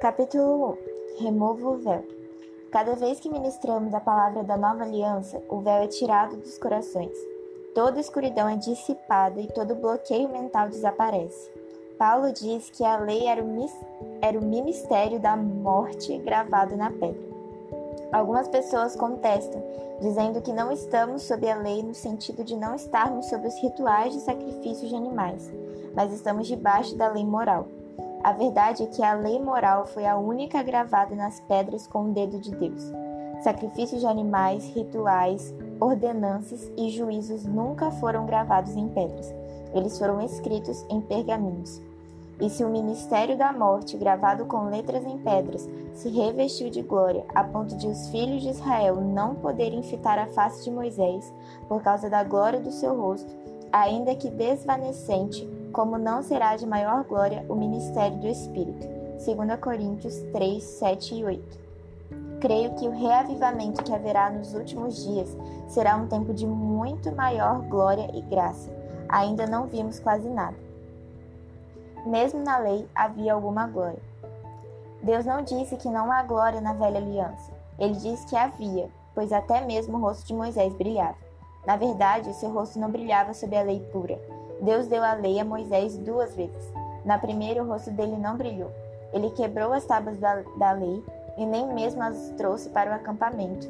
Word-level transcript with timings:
Capítulo 0.00 0.78
1 1.18 1.24
Remova 1.24 1.68
o 1.68 1.76
véu. 1.76 2.02
Cada 2.70 2.94
vez 2.94 3.20
que 3.20 3.28
ministramos 3.28 3.92
a 3.92 4.00
palavra 4.00 4.42
da 4.42 4.56
nova 4.56 4.82
aliança, 4.82 5.42
o 5.46 5.60
véu 5.60 5.82
é 5.82 5.86
tirado 5.88 6.38
dos 6.38 6.56
corações. 6.56 7.12
Toda 7.74 8.00
escuridão 8.00 8.48
é 8.48 8.56
dissipada 8.56 9.38
e 9.38 9.46
todo 9.48 9.74
bloqueio 9.74 10.30
mental 10.30 10.70
desaparece. 10.70 11.50
Paulo 11.98 12.32
diz 12.32 12.70
que 12.70 12.82
a 12.82 12.96
lei 12.96 13.26
era 13.26 13.44
o, 13.44 13.70
era 14.22 14.38
o 14.38 14.42
ministério 14.42 15.20
da 15.20 15.36
morte 15.36 16.16
gravado 16.16 16.78
na 16.78 16.90
pedra. 16.90 17.20
Algumas 18.10 18.48
pessoas 18.48 18.96
contestam, 18.96 19.62
dizendo 20.00 20.40
que 20.40 20.50
não 20.50 20.72
estamos 20.72 21.24
sob 21.24 21.46
a 21.46 21.56
lei 21.56 21.82
no 21.82 21.92
sentido 21.92 22.42
de 22.42 22.56
não 22.56 22.74
estarmos 22.74 23.26
sob 23.26 23.46
os 23.46 23.60
rituais 23.60 24.14
de 24.14 24.20
sacrifício 24.20 24.88
de 24.88 24.96
animais, 24.96 25.52
mas 25.94 26.10
estamos 26.10 26.46
debaixo 26.46 26.96
da 26.96 27.08
lei 27.08 27.26
moral. 27.26 27.68
A 28.22 28.32
verdade 28.32 28.82
é 28.82 28.86
que 28.86 29.02
a 29.02 29.14
lei 29.14 29.40
moral 29.40 29.86
foi 29.86 30.06
a 30.06 30.18
única 30.18 30.62
gravada 30.62 31.14
nas 31.14 31.40
pedras 31.40 31.86
com 31.86 32.04
o 32.04 32.12
dedo 32.12 32.38
de 32.38 32.50
Deus. 32.50 32.92
Sacrifícios 33.42 34.02
de 34.02 34.06
animais, 34.06 34.66
rituais, 34.74 35.54
ordenanças 35.80 36.70
e 36.76 36.90
juízos 36.90 37.46
nunca 37.46 37.90
foram 37.92 38.26
gravados 38.26 38.76
em 38.76 38.88
pedras. 38.88 39.32
Eles 39.72 39.98
foram 39.98 40.20
escritos 40.20 40.84
em 40.90 41.00
pergaminhos. 41.00 41.80
E 42.38 42.50
se 42.50 42.62
o 42.62 42.68
ministério 42.68 43.38
da 43.38 43.52
morte, 43.52 43.96
gravado 43.96 44.44
com 44.44 44.68
letras 44.68 45.04
em 45.04 45.16
pedras, 45.18 45.68
se 45.94 46.10
revestiu 46.10 46.68
de 46.68 46.82
glória, 46.82 47.24
a 47.34 47.42
ponto 47.44 47.74
de 47.76 47.86
os 47.86 48.08
filhos 48.08 48.42
de 48.42 48.50
Israel 48.50 48.96
não 48.96 49.34
poderem 49.34 49.82
fitar 49.82 50.18
a 50.18 50.26
face 50.26 50.64
de 50.64 50.70
Moisés 50.70 51.32
por 51.68 51.82
causa 51.82 52.10
da 52.10 52.22
glória 52.22 52.60
do 52.60 52.70
seu 52.70 52.98
rosto, 52.98 53.34
ainda 53.72 54.14
que 54.14 54.28
desvanecente, 54.28 55.48
como 55.72 55.98
não 55.98 56.22
será 56.22 56.56
de 56.56 56.66
maior 56.66 57.04
glória 57.04 57.44
o 57.48 57.54
ministério 57.54 58.18
do 58.18 58.28
Espírito. 58.28 58.86
2 59.24 59.60
Coríntios 59.60 60.14
3, 60.32 60.62
7 60.62 61.14
e 61.14 61.24
8. 61.24 61.58
Creio 62.40 62.74
que 62.74 62.88
o 62.88 62.90
reavivamento 62.90 63.84
que 63.84 63.92
haverá 63.92 64.30
nos 64.30 64.54
últimos 64.54 65.04
dias 65.04 65.36
será 65.68 65.96
um 65.96 66.06
tempo 66.06 66.32
de 66.32 66.46
muito 66.46 67.14
maior 67.14 67.60
glória 67.68 68.10
e 68.14 68.22
graça. 68.22 68.70
Ainda 69.08 69.46
não 69.46 69.66
vimos 69.66 70.00
quase 70.00 70.28
nada. 70.28 70.56
Mesmo 72.06 72.42
na 72.42 72.58
lei 72.58 72.88
havia 72.94 73.34
alguma 73.34 73.66
glória. 73.66 74.00
Deus 75.02 75.26
não 75.26 75.42
disse 75.42 75.76
que 75.76 75.88
não 75.88 76.10
há 76.10 76.22
glória 76.22 76.60
na 76.60 76.72
velha 76.72 76.98
aliança. 76.98 77.52
Ele 77.78 77.94
disse 77.94 78.26
que 78.26 78.36
havia, 78.36 78.88
pois 79.14 79.32
até 79.32 79.60
mesmo 79.60 79.98
o 79.98 80.00
rosto 80.00 80.26
de 80.26 80.34
Moisés 80.34 80.72
brilhava. 80.74 81.16
Na 81.66 81.76
verdade, 81.76 82.34
seu 82.34 82.50
rosto 82.50 82.78
não 82.78 82.90
brilhava 82.90 83.34
sob 83.34 83.54
a 83.54 83.62
lei 83.62 83.80
pura, 83.92 84.18
Deus 84.62 84.86
deu 84.86 85.02
a 85.02 85.14
lei 85.14 85.40
a 85.40 85.44
Moisés 85.44 85.96
duas 85.96 86.34
vezes. 86.34 86.72
Na 87.04 87.18
primeira, 87.18 87.62
o 87.62 87.66
rosto 87.66 87.90
dele 87.90 88.16
não 88.16 88.36
brilhou. 88.36 88.70
Ele 89.12 89.30
quebrou 89.30 89.72
as 89.72 89.84
tábuas 89.84 90.18
da, 90.18 90.42
da 90.56 90.72
lei 90.72 91.02
e 91.38 91.46
nem 91.46 91.66
mesmo 91.72 92.02
as 92.02 92.30
trouxe 92.36 92.68
para 92.68 92.90
o 92.90 92.94
acampamento. 92.94 93.66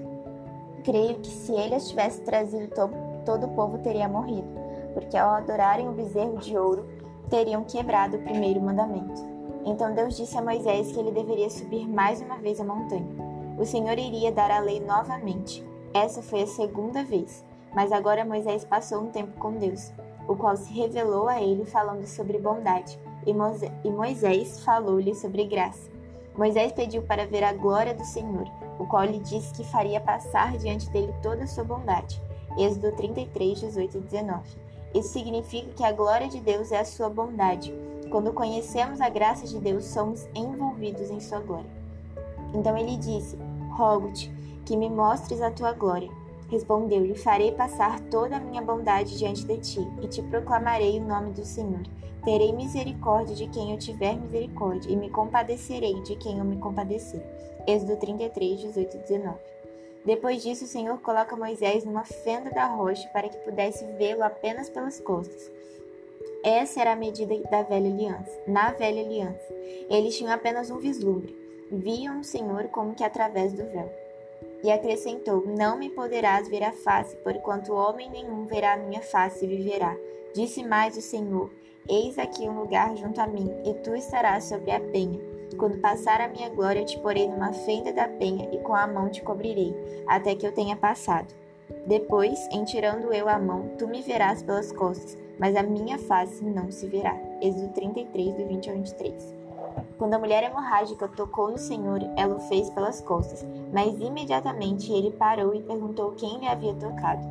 Creio 0.85 1.17
que 1.17 1.29
se 1.29 1.53
ele 1.53 1.77
as 1.77 1.89
tivesse 1.89 2.23
trazido, 2.23 2.69
to 2.75 2.91
todo 3.25 3.47
o 3.47 3.55
povo 3.55 3.79
teria 3.79 4.09
morrido, 4.09 4.49
porque 4.95 5.17
ao 5.17 5.31
adorarem 5.31 5.89
o 5.89 5.93
bezerro 5.93 6.39
de 6.39 6.57
ouro, 6.57 6.89
teriam 7.29 7.63
quebrado 7.63 8.17
o 8.17 8.23
primeiro 8.23 8.61
mandamento. 8.61 9.23
Então 9.65 9.95
Deus 9.95 10.17
disse 10.17 10.37
a 10.37 10.43
Moisés 10.43 10.91
que 10.91 10.99
ele 10.99 11.13
deveria 11.13 11.51
subir 11.51 11.87
mais 11.87 12.21
uma 12.21 12.39
vez 12.39 12.59
a 12.59 12.65
montanha. 12.65 13.07
O 13.59 13.65
Senhor 13.65 13.99
iria 13.99 14.33
dar 14.33 14.51
a 14.51 14.59
lei 14.59 14.81
novamente. 14.81 15.65
Essa 15.93 16.23
foi 16.23 16.43
a 16.43 16.47
segunda 16.47 17.05
vez, 17.05 17.45
mas 17.75 17.93
agora 17.93 18.25
Moisés 18.25 18.65
passou 18.65 19.03
um 19.03 19.11
tempo 19.11 19.39
com 19.39 19.53
Deus 19.53 19.93
o 20.31 20.37
qual 20.37 20.57
se 20.57 20.73
revelou 20.73 21.27
a 21.27 21.43
ele 21.43 21.65
falando 21.65 22.07
sobre 22.07 22.39
bondade, 22.39 22.97
e 23.27 23.91
Moisés 23.91 24.61
falou-lhe 24.61 25.13
sobre 25.13 25.45
graça. 25.45 25.91
Moisés 26.39 26.71
pediu 26.71 27.03
para 27.03 27.27
ver 27.27 27.43
a 27.43 27.53
glória 27.53 27.93
do 27.93 28.05
Senhor, 28.05 28.47
o 28.79 28.87
qual 28.87 29.05
lhe 29.07 29.19
disse 29.19 29.53
que 29.53 29.65
faria 29.65 30.01
passar 30.01 30.57
diante 30.57 30.89
dele 30.91 31.13
toda 31.21 31.43
a 31.43 31.47
sua 31.49 31.65
bondade. 31.65 32.23
Êxodo 32.57 32.93
33, 32.93 33.59
18 33.59 33.99
e 33.99 34.01
19. 34.03 34.41
Isso 34.95 35.09
significa 35.09 35.73
que 35.73 35.83
a 35.83 35.91
glória 35.91 36.29
de 36.29 36.39
Deus 36.39 36.71
é 36.71 36.79
a 36.79 36.85
sua 36.85 37.11
bondade. 37.11 37.75
Quando 38.09 38.33
conhecemos 38.33 39.01
a 39.01 39.09
graça 39.09 39.49
de 39.49 39.59
Deus, 39.59 39.85
somos 39.85 40.29
envolvidos 40.33 41.11
em 41.11 41.19
sua 41.19 41.41
glória. 41.41 41.71
Então 42.55 42.79
ele 42.79 42.97
disse: 42.97 43.37
Rogo-te 43.73 44.33
que 44.65 44.77
me 44.77 44.89
mostres 44.89 45.43
a 45.43 45.51
tua 45.51 45.73
glória. 45.73 46.20
Respondeu-lhe: 46.51 47.15
Farei 47.15 47.53
passar 47.53 48.01
toda 48.11 48.37
a 48.37 48.41
minha 48.41 48.61
bondade 48.61 49.17
diante 49.17 49.47
de 49.47 49.57
ti, 49.59 49.81
e 50.03 50.09
te 50.09 50.21
proclamarei 50.23 50.99
o 50.99 51.05
nome 51.05 51.31
do 51.31 51.45
Senhor. 51.45 51.83
Terei 52.25 52.53
misericórdia 52.53 53.35
de 53.35 53.47
quem 53.47 53.73
eu 53.73 53.79
tiver 53.79 54.17
misericórdia, 54.17 54.91
e 54.91 54.97
me 54.97 55.09
compadecerei 55.09 56.03
de 56.03 56.17
quem 56.17 56.39
eu 56.39 56.45
me 56.45 56.57
compadecer. 56.57 57.23
Êxodo 57.67 57.97
33, 57.97 58.61
18 58.61 58.97
e 58.97 59.01
19. 59.01 59.39
Depois 60.05 60.43
disso, 60.43 60.65
o 60.65 60.69
Senhor 60.69 60.99
coloca 61.01 61.37
Moisés 61.37 61.85
numa 61.85 62.05
fenda 62.05 62.51
da 62.51 62.67
rocha 62.67 63.09
para 63.13 63.29
que 63.29 63.37
pudesse 63.39 63.85
vê-lo 63.99 64.25
apenas 64.25 64.69
pelas 64.69 64.99
costas. 64.99 65.51
Essa 66.43 66.81
era 66.81 66.93
a 66.93 66.97
medida 66.97 67.39
da 67.51 67.63
velha 67.63 67.89
aliança. 67.89 68.31
Na 68.47 68.73
velha 68.73 69.03
aliança, 69.03 69.47
eles 69.91 70.17
tinham 70.17 70.33
apenas 70.33 70.71
um 70.71 70.79
vislumbre. 70.79 71.37
Viam 71.71 72.21
o 72.21 72.25
Senhor 72.25 72.65
como 72.69 72.95
que 72.95 73.05
através 73.05 73.53
do 73.53 73.65
véu. 73.67 74.00
E 74.63 74.71
acrescentou: 74.71 75.45
Não 75.47 75.79
me 75.79 75.91
poderás 75.91 76.49
ver 76.49 76.63
a 76.63 76.73
face, 76.73 77.17
porquanto 77.17 77.73
homem 77.73 78.11
nenhum 78.11 78.47
verá 78.47 78.75
a 78.75 78.77
minha 78.77 79.01
face 79.01 79.45
e 79.45 79.49
viverá. 79.49 79.97
Disse 80.35 80.63
mais 80.63 80.97
o 80.97 81.03
Senhor: 81.03 81.51
Eis 81.89 82.19
aqui 82.19 82.49
um 82.49 82.61
lugar 82.61 82.97
junto 82.97 83.21
a 83.21 83.27
mim, 83.27 83.51
e 83.65 83.75
tu 83.75 83.95
estarás 83.95 84.45
sobre 84.45 84.71
a 84.71 84.81
penha. 84.81 85.19
Quando 85.57 85.81
passar 85.81 86.21
a 86.21 86.29
minha 86.29 86.49
glória, 86.49 86.85
te 86.85 86.99
porei 87.01 87.29
numa 87.29 87.53
fenda 87.53 87.93
da 87.93 88.07
penha, 88.07 88.49
e 88.53 88.59
com 88.59 88.75
a 88.75 88.87
mão 88.87 89.11
te 89.11 89.23
cobrirei, 89.23 89.75
até 90.07 90.35
que 90.35 90.47
eu 90.47 90.53
tenha 90.53 90.77
passado. 90.77 91.35
Depois, 91.87 92.39
em 92.53 92.65
tirando 92.65 93.13
eu 93.13 93.29
a 93.29 93.39
mão, 93.39 93.71
tu 93.79 93.89
me 93.89 94.03
verás 94.03 94.43
pelas 94.43 94.71
costas, 94.73 95.17
mas 95.39 95.57
a 95.57 95.63
minha 95.63 95.99
face 95.99 96.45
não 96.45 96.71
se 96.71 96.87
verá. 96.87 97.17
Êxodo 97.41 97.73
33, 97.73 98.35
do 98.35 98.47
20 98.47 98.71
ao 98.71 98.77
23. 98.77 99.40
Quando 99.99 100.15
a 100.15 100.19
mulher 100.19 100.43
hemorrágica 100.43 101.09
tocou 101.09 101.51
no 101.51 101.59
Senhor, 101.59 102.01
ela 102.17 102.37
o 102.37 102.41
fez 102.41 102.71
pelas 102.71 103.01
costas, 103.01 103.45
mas 103.73 104.01
imediatamente 104.01 104.93
ele 104.93 105.11
parou 105.11 105.55
e 105.55 105.63
perguntou 105.63 106.13
quem 106.13 106.39
lhe 106.39 106.47
havia 106.47 106.75
tocado. 106.75 107.23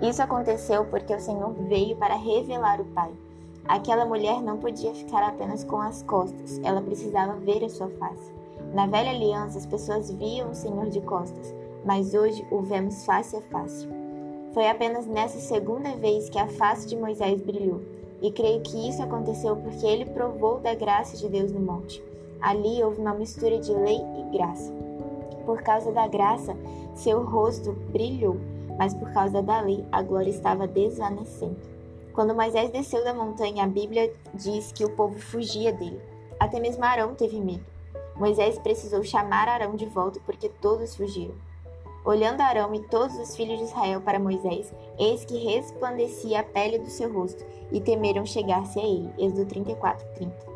Isso 0.00 0.22
aconteceu 0.22 0.84
porque 0.86 1.14
o 1.14 1.20
Senhor 1.20 1.52
veio 1.52 1.96
para 1.96 2.14
revelar 2.14 2.80
o 2.80 2.84
Pai. 2.86 3.10
Aquela 3.66 4.04
mulher 4.04 4.40
não 4.42 4.58
podia 4.58 4.94
ficar 4.94 5.22
apenas 5.22 5.64
com 5.64 5.80
as 5.80 6.02
costas, 6.02 6.60
ela 6.64 6.80
precisava 6.80 7.34
ver 7.34 7.64
a 7.64 7.68
sua 7.68 7.88
face. 7.90 8.32
Na 8.74 8.86
velha 8.86 9.10
aliança, 9.10 9.58
as 9.58 9.66
pessoas 9.66 10.10
viam 10.10 10.50
o 10.50 10.54
Senhor 10.54 10.88
de 10.88 11.00
costas, 11.00 11.54
mas 11.84 12.14
hoje 12.14 12.44
o 12.50 12.60
vemos 12.60 13.04
face 13.04 13.36
a 13.36 13.42
face. 13.42 13.88
Foi 14.52 14.68
apenas 14.68 15.06
nessa 15.06 15.38
segunda 15.38 15.90
vez 15.96 16.28
que 16.28 16.38
a 16.38 16.46
face 16.46 16.86
de 16.86 16.96
Moisés 16.96 17.40
brilhou. 17.40 17.80
E 18.22 18.30
creio 18.30 18.60
que 18.60 18.88
isso 18.88 19.02
aconteceu 19.02 19.56
porque 19.56 19.84
ele 19.84 20.06
provou 20.06 20.60
da 20.60 20.74
graça 20.74 21.16
de 21.16 21.28
Deus 21.28 21.50
no 21.50 21.60
monte. 21.60 22.02
Ali 22.40 22.82
houve 22.82 23.00
uma 23.00 23.12
mistura 23.12 23.58
de 23.58 23.72
lei 23.72 23.98
e 23.98 24.36
graça. 24.36 24.72
Por 25.44 25.60
causa 25.62 25.90
da 25.90 26.06
graça, 26.06 26.56
seu 26.94 27.24
rosto 27.24 27.72
brilhou, 27.90 28.36
mas 28.78 28.94
por 28.94 29.12
causa 29.12 29.42
da 29.42 29.60
lei, 29.60 29.84
a 29.90 30.00
glória 30.02 30.30
estava 30.30 30.68
desvanecendo. 30.68 31.56
Quando 32.12 32.34
Moisés 32.34 32.70
desceu 32.70 33.02
da 33.02 33.12
montanha, 33.12 33.64
a 33.64 33.66
Bíblia 33.66 34.12
diz 34.34 34.70
que 34.70 34.84
o 34.84 34.90
povo 34.90 35.18
fugia 35.18 35.72
dele. 35.72 36.00
Até 36.38 36.60
mesmo 36.60 36.84
Arão 36.84 37.14
teve 37.14 37.40
medo. 37.40 37.64
Moisés 38.16 38.58
precisou 38.58 39.02
chamar 39.02 39.48
Arão 39.48 39.74
de 39.74 39.86
volta 39.86 40.20
porque 40.24 40.48
todos 40.48 40.94
fugiram. 40.94 41.34
Olhando 42.04 42.40
Arão 42.40 42.74
e 42.74 42.82
todos 42.88 43.16
os 43.16 43.36
filhos 43.36 43.58
de 43.58 43.64
Israel 43.64 44.00
para 44.00 44.18
Moisés, 44.18 44.74
eis 44.98 45.24
que 45.24 45.36
resplandecia 45.38 46.40
a 46.40 46.42
pele 46.42 46.78
do 46.78 46.90
seu 46.90 47.12
rosto, 47.12 47.44
e 47.70 47.80
temeram 47.80 48.26
chegar-se 48.26 48.78
a 48.80 48.82
ele. 48.82 49.12
Êxodo 49.16 49.46
34, 49.46 50.04
30. 50.14 50.52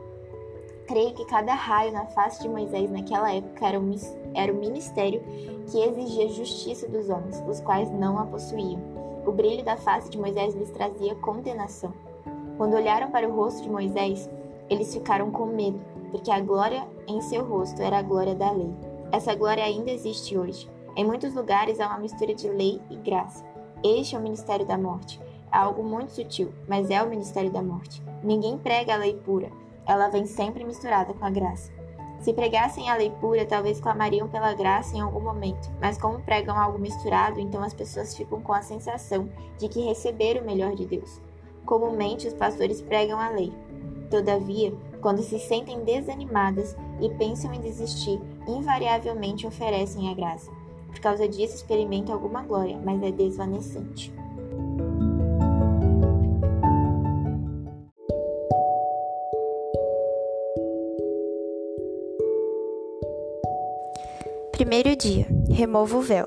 Creio 0.88 1.14
que 1.14 1.24
cada 1.24 1.54
raio 1.54 1.92
na 1.92 2.06
face 2.06 2.42
de 2.42 2.48
Moisés 2.48 2.90
naquela 2.90 3.32
época 3.32 3.66
era 3.66 3.78
um, 3.78 3.94
era 4.34 4.52
ministério 4.52 5.22
que 5.70 5.80
exigia 5.80 6.28
justiça 6.28 6.88
dos 6.88 7.08
homens, 7.08 7.42
os 7.48 7.60
quais 7.60 7.90
não 7.90 8.18
a 8.18 8.26
possuíam. 8.26 8.80
O 9.24 9.32
brilho 9.32 9.64
da 9.64 9.76
face 9.76 10.10
de 10.10 10.18
Moisés 10.18 10.54
lhes 10.54 10.70
trazia 10.70 11.14
condenação. 11.16 11.92
Quando 12.56 12.74
olharam 12.74 13.10
para 13.10 13.28
o 13.28 13.34
rosto 13.34 13.62
de 13.62 13.70
Moisés, 13.70 14.28
eles 14.68 14.92
ficaram 14.92 15.30
com 15.30 15.46
medo, 15.46 15.80
porque 16.10 16.30
a 16.30 16.40
glória 16.40 16.86
em 17.06 17.20
seu 17.20 17.44
rosto 17.44 17.80
era 17.82 17.98
a 17.98 18.02
glória 18.02 18.34
da 18.34 18.50
lei. 18.50 18.72
Essa 19.12 19.34
glória 19.34 19.64
ainda 19.64 19.90
existe 19.90 20.36
hoje. 20.36 20.68
Em 20.96 21.04
muitos 21.04 21.34
lugares 21.34 21.78
há 21.78 21.88
uma 21.88 21.98
mistura 21.98 22.34
de 22.34 22.48
lei 22.48 22.80
e 22.88 22.96
graça. 22.96 23.44
Este 23.84 24.16
é 24.16 24.18
o 24.18 24.22
ministério 24.22 24.64
da 24.64 24.78
morte. 24.78 25.20
É 25.52 25.58
algo 25.58 25.82
muito 25.82 26.12
sutil, 26.12 26.54
mas 26.66 26.88
é 26.88 27.02
o 27.02 27.10
ministério 27.10 27.50
da 27.50 27.62
morte. 27.62 28.02
Ninguém 28.24 28.56
prega 28.56 28.94
a 28.94 28.96
lei 28.96 29.12
pura. 29.12 29.50
Ela 29.84 30.08
vem 30.08 30.24
sempre 30.24 30.64
misturada 30.64 31.12
com 31.12 31.22
a 31.22 31.28
graça. 31.28 31.70
Se 32.20 32.32
pregassem 32.32 32.88
a 32.88 32.96
lei 32.96 33.10
pura, 33.20 33.44
talvez 33.44 33.78
clamariam 33.78 34.26
pela 34.26 34.54
graça 34.54 34.96
em 34.96 35.00
algum 35.02 35.20
momento, 35.20 35.70
mas 35.82 35.98
como 35.98 36.22
pregam 36.22 36.58
algo 36.58 36.78
misturado, 36.78 37.38
então 37.38 37.62
as 37.62 37.74
pessoas 37.74 38.16
ficam 38.16 38.40
com 38.40 38.54
a 38.54 38.62
sensação 38.62 39.28
de 39.58 39.68
que 39.68 39.82
receberam 39.82 40.40
o 40.40 40.46
melhor 40.46 40.74
de 40.74 40.86
Deus. 40.86 41.20
Comumente, 41.66 42.26
os 42.26 42.32
pastores 42.32 42.80
pregam 42.80 43.20
a 43.20 43.28
lei. 43.28 43.52
Todavia, 44.10 44.72
Quando 45.00 45.22
se 45.22 45.38
sentem 45.38 45.84
desanimadas 45.84 46.74
e 47.00 47.08
pensam 47.10 47.52
em 47.52 47.60
desistir, 47.60 48.20
invariavelmente 48.48 49.46
oferecem 49.46 50.10
a 50.10 50.14
graça. 50.14 50.50
Por 50.96 51.02
causa 51.02 51.28
disso, 51.28 51.56
experimentam 51.56 52.14
alguma 52.14 52.42
glória, 52.42 52.80
mas 52.82 53.02
é 53.02 53.12
desvanecente. 53.12 54.10
Primeiro 64.52 64.96
dia, 64.96 65.26
remova 65.50 65.98
o 65.98 66.00
véu. 66.00 66.26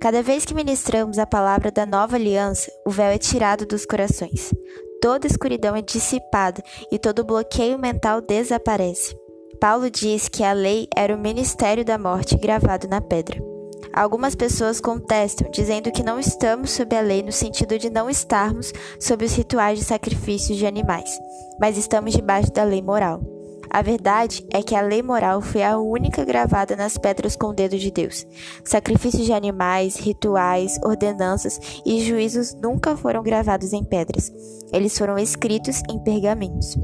Cada 0.00 0.22
vez 0.22 0.44
que 0.44 0.54
ministramos 0.54 1.18
a 1.18 1.26
palavra 1.26 1.72
da 1.72 1.84
nova 1.84 2.14
aliança, 2.14 2.70
o 2.86 2.90
véu 2.90 3.08
é 3.08 3.18
tirado 3.18 3.66
dos 3.66 3.84
corações. 3.84 4.54
Toda 5.02 5.26
escuridão 5.26 5.74
é 5.74 5.82
dissipada 5.82 6.62
e 6.90 7.00
todo 7.00 7.24
bloqueio 7.24 7.80
mental 7.80 8.20
desaparece. 8.20 9.16
Paulo 9.60 9.90
diz 9.90 10.28
que 10.28 10.44
a 10.44 10.52
lei 10.52 10.86
era 10.96 11.14
o 11.14 11.18
ministério 11.18 11.84
da 11.84 11.98
morte 11.98 12.36
gravado 12.36 12.86
na 12.86 13.00
pedra. 13.00 13.55
Algumas 13.96 14.34
pessoas 14.34 14.78
contestam, 14.78 15.50
dizendo 15.50 15.90
que 15.90 16.02
não 16.02 16.20
estamos 16.20 16.72
sob 16.72 16.94
a 16.94 17.00
lei 17.00 17.22
no 17.22 17.32
sentido 17.32 17.78
de 17.78 17.88
não 17.88 18.10
estarmos 18.10 18.70
sob 19.00 19.24
os 19.24 19.34
rituais 19.34 19.78
de 19.78 19.86
sacrifícios 19.86 20.58
de 20.58 20.66
animais, 20.66 21.18
mas 21.58 21.78
estamos 21.78 22.12
debaixo 22.12 22.52
da 22.52 22.62
lei 22.62 22.82
moral. 22.82 23.22
A 23.70 23.80
verdade 23.80 24.46
é 24.52 24.62
que 24.62 24.74
a 24.74 24.82
lei 24.82 25.02
moral 25.02 25.40
foi 25.40 25.62
a 25.62 25.78
única 25.78 26.26
gravada 26.26 26.76
nas 26.76 26.98
pedras 26.98 27.36
com 27.36 27.46
o 27.46 27.52
dedo 27.54 27.78
de 27.78 27.90
Deus. 27.90 28.26
Sacrifícios 28.62 29.24
de 29.24 29.32
animais, 29.32 29.96
rituais, 29.96 30.78
ordenanças 30.84 31.58
e 31.84 32.04
juízos 32.04 32.54
nunca 32.54 32.98
foram 32.98 33.22
gravados 33.22 33.72
em 33.72 33.82
pedras. 33.82 34.30
Eles 34.74 34.96
foram 34.96 35.18
escritos 35.18 35.82
em 35.90 35.98
pergaminhos. 36.04 36.76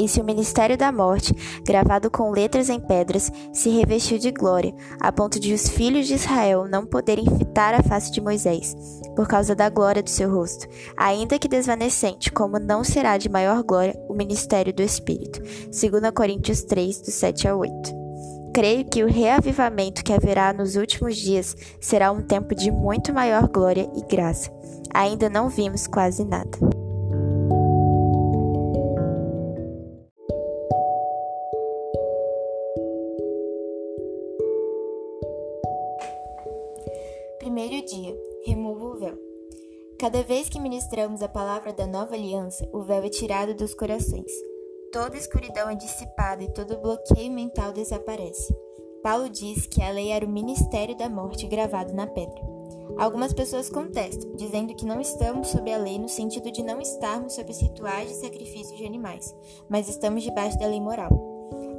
E 0.00 0.08
se 0.08 0.18
o 0.18 0.24
ministério 0.24 0.78
da 0.78 0.90
morte, 0.90 1.34
gravado 1.62 2.10
com 2.10 2.30
letras 2.30 2.70
em 2.70 2.80
pedras, 2.80 3.30
se 3.52 3.68
revestiu 3.68 4.18
de 4.18 4.30
glória, 4.30 4.74
a 4.98 5.12
ponto 5.12 5.38
de 5.38 5.52
os 5.52 5.68
filhos 5.68 6.06
de 6.06 6.14
Israel 6.14 6.66
não 6.66 6.86
poderem 6.86 7.26
fitar 7.36 7.74
a 7.74 7.82
face 7.82 8.10
de 8.10 8.18
Moisés, 8.18 8.74
por 9.14 9.28
causa 9.28 9.54
da 9.54 9.68
glória 9.68 10.02
do 10.02 10.08
seu 10.08 10.34
rosto, 10.34 10.66
ainda 10.96 11.38
que 11.38 11.46
desvanecente, 11.46 12.32
como 12.32 12.58
não 12.58 12.82
será 12.82 13.18
de 13.18 13.28
maior 13.28 13.62
glória 13.62 13.94
o 14.08 14.14
ministério 14.14 14.72
do 14.72 14.82
Espírito. 14.82 15.40
2 15.40 16.10
Coríntios 16.14 16.62
3, 16.62 17.02
do 17.02 17.10
7 17.10 17.48
a 17.48 17.54
8. 17.54 18.00
Creio 18.54 18.86
que 18.86 19.04
o 19.04 19.06
reavivamento 19.06 20.02
que 20.02 20.14
haverá 20.14 20.50
nos 20.54 20.76
últimos 20.76 21.14
dias 21.18 21.54
será 21.78 22.10
um 22.10 22.22
tempo 22.22 22.54
de 22.54 22.70
muito 22.70 23.12
maior 23.12 23.46
glória 23.48 23.86
e 23.94 24.00
graça. 24.00 24.50
Ainda 24.94 25.28
não 25.28 25.50
vimos 25.50 25.86
quase 25.86 26.24
nada. 26.24 26.79
Cada 40.00 40.22
vez 40.22 40.48
que 40.48 40.58
ministramos 40.58 41.20
a 41.20 41.28
palavra 41.28 41.74
da 41.74 41.86
nova 41.86 42.14
aliança, 42.14 42.66
o 42.72 42.80
véu 42.80 43.04
é 43.04 43.10
tirado 43.10 43.52
dos 43.52 43.74
corações. 43.74 44.32
Toda 44.90 45.14
escuridão 45.14 45.68
é 45.68 45.74
dissipada 45.74 46.42
e 46.42 46.50
todo 46.54 46.80
bloqueio 46.80 47.30
mental 47.30 47.70
desaparece. 47.70 48.50
Paulo 49.02 49.28
diz 49.28 49.66
que 49.66 49.82
a 49.82 49.90
lei 49.90 50.08
era 50.08 50.24
o 50.24 50.28
ministério 50.30 50.96
da 50.96 51.06
morte 51.06 51.46
gravado 51.46 51.92
na 51.92 52.06
pedra. 52.06 52.40
Algumas 52.96 53.34
pessoas 53.34 53.68
contestam, 53.68 54.34
dizendo 54.36 54.74
que 54.74 54.86
não 54.86 55.02
estamos 55.02 55.48
sob 55.48 55.70
a 55.70 55.76
lei 55.76 55.98
no 55.98 56.08
sentido 56.08 56.50
de 56.50 56.62
não 56.62 56.80
estarmos 56.80 57.34
sob 57.34 57.50
os 57.50 57.60
rituais 57.60 58.08
de 58.08 58.14
sacrifício 58.14 58.74
de 58.78 58.86
animais, 58.86 59.36
mas 59.68 59.86
estamos 59.86 60.22
debaixo 60.22 60.58
da 60.58 60.66
lei 60.66 60.80
moral. 60.80 61.10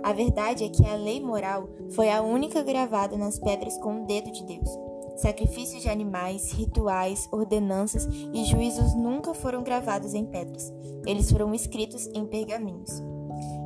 A 0.04 0.14
verdade 0.14 0.64
é 0.64 0.70
que 0.70 0.86
a 0.86 0.94
lei 0.94 1.20
moral 1.20 1.68
foi 1.96 2.12
a 2.12 2.22
única 2.22 2.62
gravada 2.62 3.18
nas 3.18 3.40
pedras 3.40 3.76
com 3.80 4.04
o 4.04 4.06
dedo 4.06 4.32
de 4.32 4.46
Deus. 4.46 4.91
Sacrifícios 5.16 5.81
de 5.81 5.90
animais, 5.90 6.52
rituais, 6.52 7.28
ordenanças 7.31 8.08
e 8.34 8.44
juízos 8.46 8.94
nunca 8.96 9.34
foram 9.34 9.63
gravados 9.63 10.13
em 10.13 10.25
pedras. 10.25 10.74
Eles 11.06 11.31
foram 11.31 11.54
escritos 11.54 12.08
em 12.13 12.25
pergaminhos. 12.25 13.02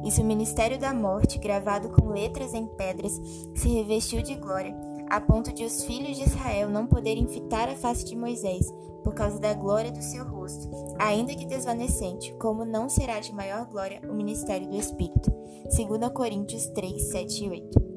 E 0.04 0.12
se 0.12 0.22
o 0.22 0.26
ministério 0.26 0.78
da 0.78 0.94
morte, 0.94 1.40
gravado 1.40 1.90
com 1.90 2.10
letras 2.10 2.54
em 2.54 2.68
pedras, 2.68 3.14
se 3.56 3.70
revestiu 3.70 4.22
de 4.22 4.36
glória, 4.36 4.76
a 5.10 5.20
ponto 5.20 5.54
de 5.54 5.64
os 5.64 5.84
filhos 5.84 6.18
de 6.18 6.24
Israel 6.24 6.70
não 6.70 6.88
poderem 6.88 7.28
fitar 7.28 7.70
a 7.70 7.76
face 7.76 8.06
de 8.06 8.16
Moisés, 8.16 8.72
por 9.04 9.14
causa 9.14 9.40
da 9.40 9.54
glória 9.54 9.92
do 9.92 10.02
seu 10.02 10.26
rosto, 10.26 10.70
ainda 11.00 11.36
que 11.36 11.46
desvanecente, 11.46 12.34
como 12.40 12.66
não 12.66 12.90
será 12.90 13.20
de 13.20 13.34
maior 13.34 13.66
glória 13.66 14.02
o 14.10 14.14
ministério 14.14 14.68
do 14.68 14.76
Espírito. 14.76 15.32
2 15.76 16.12
Coríntios 16.12 16.68
3, 16.68 17.02
7 17.12 17.44
e 17.46 17.50
8. 17.50 17.95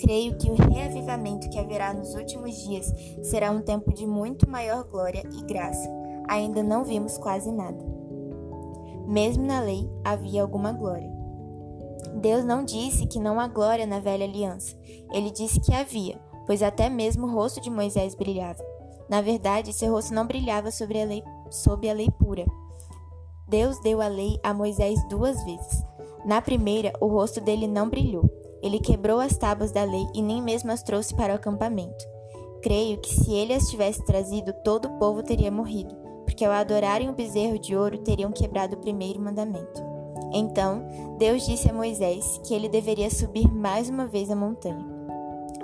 Creio 0.00 0.36
que 0.38 0.50
o 0.50 0.54
reavivamento 0.54 1.50
que 1.50 1.58
haverá 1.58 1.92
nos 1.92 2.14
últimos 2.14 2.56
dias 2.56 2.90
será 3.22 3.50
um 3.50 3.60
tempo 3.60 3.92
de 3.92 4.06
muito 4.06 4.48
maior 4.48 4.84
glória 4.84 5.22
e 5.30 5.42
graça. 5.44 5.88
Ainda 6.26 6.62
não 6.62 6.84
vimos 6.84 7.18
quase 7.18 7.52
nada. 7.52 7.84
Mesmo 9.06 9.44
na 9.44 9.60
lei 9.60 9.90
havia 10.02 10.40
alguma 10.40 10.72
glória. 10.72 11.10
Deus 12.14 12.44
não 12.44 12.64
disse 12.64 13.06
que 13.06 13.18
não 13.18 13.38
há 13.38 13.46
glória 13.46 13.86
na 13.86 14.00
velha 14.00 14.24
aliança. 14.24 14.74
Ele 15.12 15.30
disse 15.30 15.60
que 15.60 15.74
havia, 15.74 16.18
pois 16.46 16.62
até 16.62 16.88
mesmo 16.88 17.26
o 17.26 17.34
rosto 17.34 17.60
de 17.60 17.68
Moisés 17.68 18.14
brilhava. 18.14 18.64
Na 19.08 19.20
verdade, 19.20 19.72
seu 19.72 19.92
rosto 19.92 20.14
não 20.14 20.26
brilhava 20.26 20.70
sobre 20.70 21.02
a 21.02 21.04
lei, 21.04 21.22
sob 21.50 21.88
a 21.90 21.92
lei 21.92 22.08
pura. 22.10 22.46
Deus 23.46 23.78
deu 23.80 24.00
a 24.00 24.08
lei 24.08 24.38
a 24.42 24.54
Moisés 24.54 24.98
duas 25.08 25.44
vezes. 25.44 25.84
Na 26.24 26.40
primeira, 26.40 26.92
o 27.00 27.06
rosto 27.06 27.40
dele 27.40 27.66
não 27.66 27.90
brilhou. 27.90 28.39
Ele 28.62 28.78
quebrou 28.78 29.20
as 29.20 29.36
tábuas 29.36 29.72
da 29.72 29.84
lei 29.84 30.06
e 30.14 30.22
nem 30.22 30.42
mesmo 30.42 30.70
as 30.70 30.82
trouxe 30.82 31.14
para 31.14 31.32
o 31.32 31.36
acampamento. 31.36 32.04
Creio 32.62 32.98
que 32.98 33.14
se 33.14 33.32
ele 33.32 33.54
as 33.54 33.68
tivesse 33.70 34.04
trazido, 34.04 34.52
todo 34.64 34.86
o 34.86 34.98
povo 34.98 35.22
teria 35.22 35.50
morrido, 35.50 35.94
porque 36.24 36.44
ao 36.44 36.52
adorarem 36.52 37.08
o 37.08 37.14
bezerro 37.14 37.58
de 37.58 37.74
ouro 37.74 37.98
teriam 37.98 38.30
quebrado 38.30 38.76
o 38.76 38.80
primeiro 38.80 39.20
mandamento. 39.20 39.82
Então, 40.32 40.86
Deus 41.18 41.44
disse 41.44 41.70
a 41.70 41.72
Moisés 41.72 42.40
que 42.44 42.54
ele 42.54 42.68
deveria 42.68 43.10
subir 43.10 43.50
mais 43.50 43.88
uma 43.88 44.06
vez 44.06 44.30
a 44.30 44.36
montanha. 44.36 44.86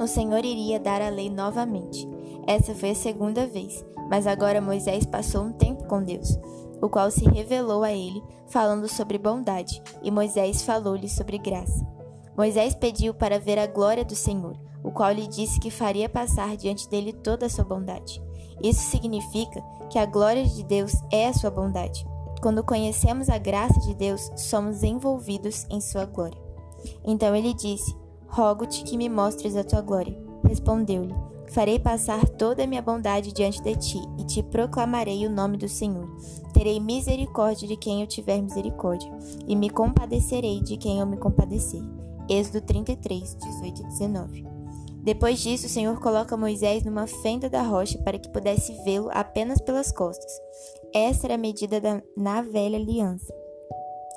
O 0.01 0.07
Senhor 0.07 0.45
iria 0.45 0.81
dar 0.81 1.01
a 1.01 1.09
lei 1.09 1.31
novamente. 1.31 2.09
Essa 2.47 2.75
foi 2.75 2.91
a 2.91 2.95
segunda 2.95 3.47
vez, 3.47 3.85
mas 4.11 4.27
agora 4.27 4.61
Moisés 4.61 5.05
passou 5.05 5.43
um 5.43 5.53
tempo 5.53 5.85
com 5.85 6.03
Deus, 6.03 6.39
o 6.81 6.89
qual 6.89 7.11
se 7.11 7.25
revelou 7.25 7.83
a 7.83 7.93
ele, 7.93 8.23
falando 8.47 8.89
sobre 8.89 9.19
bondade, 9.19 9.83
e 10.03 10.11
Moisés 10.11 10.63
falou-lhe 10.63 11.09
sobre 11.09 11.39
graça. 11.39 11.96
Moisés 12.37 12.75
pediu 12.75 13.15
para 13.15 13.39
ver 13.39 13.59
a 13.59 13.67
glória 13.67 14.05
do 14.05 14.15
Senhor, 14.15 14.57
o 14.85 14.91
qual 14.91 15.11
lhe 15.11 15.27
disse 15.27 15.59
que 15.59 15.71
faria 15.71 16.09
passar 16.09 16.57
diante 16.57 16.89
dele 16.89 17.13
toda 17.13 17.47
a 17.47 17.49
sua 17.49 17.65
bondade. 17.65 18.23
Isso 18.63 18.91
significa 18.91 19.63
que 19.91 19.99
a 19.99 20.07
glória 20.07 20.45
de 20.45 20.63
Deus 20.63 20.93
é 21.11 21.29
a 21.29 21.33
sua 21.33 21.51
bondade. 21.51 22.07
Quando 22.43 22.63
conhecemos 22.63 23.29
a 23.29 23.39
graça 23.39 23.81
de 23.81 23.95
Deus, 23.95 24.31
somos 24.37 24.83
envolvidos 24.83 25.67
em 25.71 25.81
sua 25.81 26.05
glória. 26.05 26.41
Então 27.05 27.35
ele 27.35 27.55
disse: 27.55 27.97
Rogo-te 28.29 28.85
que 28.85 28.97
me 28.97 29.09
mostres 29.09 29.57
a 29.57 29.65
tua 29.65 29.81
glória. 29.81 30.17
Respondeu-lhe: 30.47 31.15
Farei 31.49 31.79
passar 31.79 32.29
toda 32.29 32.65
a 32.65 32.67
minha 32.67 32.83
bondade 32.83 33.33
diante 33.33 33.63
de 33.63 33.75
ti 33.77 34.01
e 34.19 34.25
te 34.25 34.43
proclamarei 34.43 35.27
o 35.27 35.31
nome 35.31 35.57
do 35.57 35.69
Senhor. 35.69 36.09
Terei 36.53 36.79
misericórdia 36.81 37.67
de 37.67 37.77
quem 37.77 38.03
eu 38.03 38.07
tiver 38.07 38.41
misericórdia, 38.43 39.11
e 39.47 39.57
me 39.57 39.71
compadecerei 39.71 40.61
de 40.61 40.77
quem 40.77 40.99
eu 40.99 41.07
me 41.07 41.17
compadecer. 41.17 41.83
Êxodo 42.29 42.61
33, 42.61 43.37
18 43.37 43.83
e 43.83 43.87
19. 43.87 44.47
Depois 45.05 45.39
disso, 45.39 45.67
o 45.67 45.69
Senhor 45.69 46.01
coloca 46.01 46.37
Moisés 46.37 46.83
numa 46.83 47.07
fenda 47.07 47.49
da 47.49 47.63
rocha 47.63 47.97
para 47.99 48.19
que 48.19 48.29
pudesse 48.29 48.73
vê-lo 48.83 49.09
apenas 49.13 49.61
pelas 49.61 49.93
costas. 49.93 50.33
Essa 50.93 51.29
era 51.29 51.35
a 51.35 51.39
medida 51.39 51.81
da, 51.81 52.03
na 52.17 52.43
velha 52.43 52.77
aliança. 52.77 53.33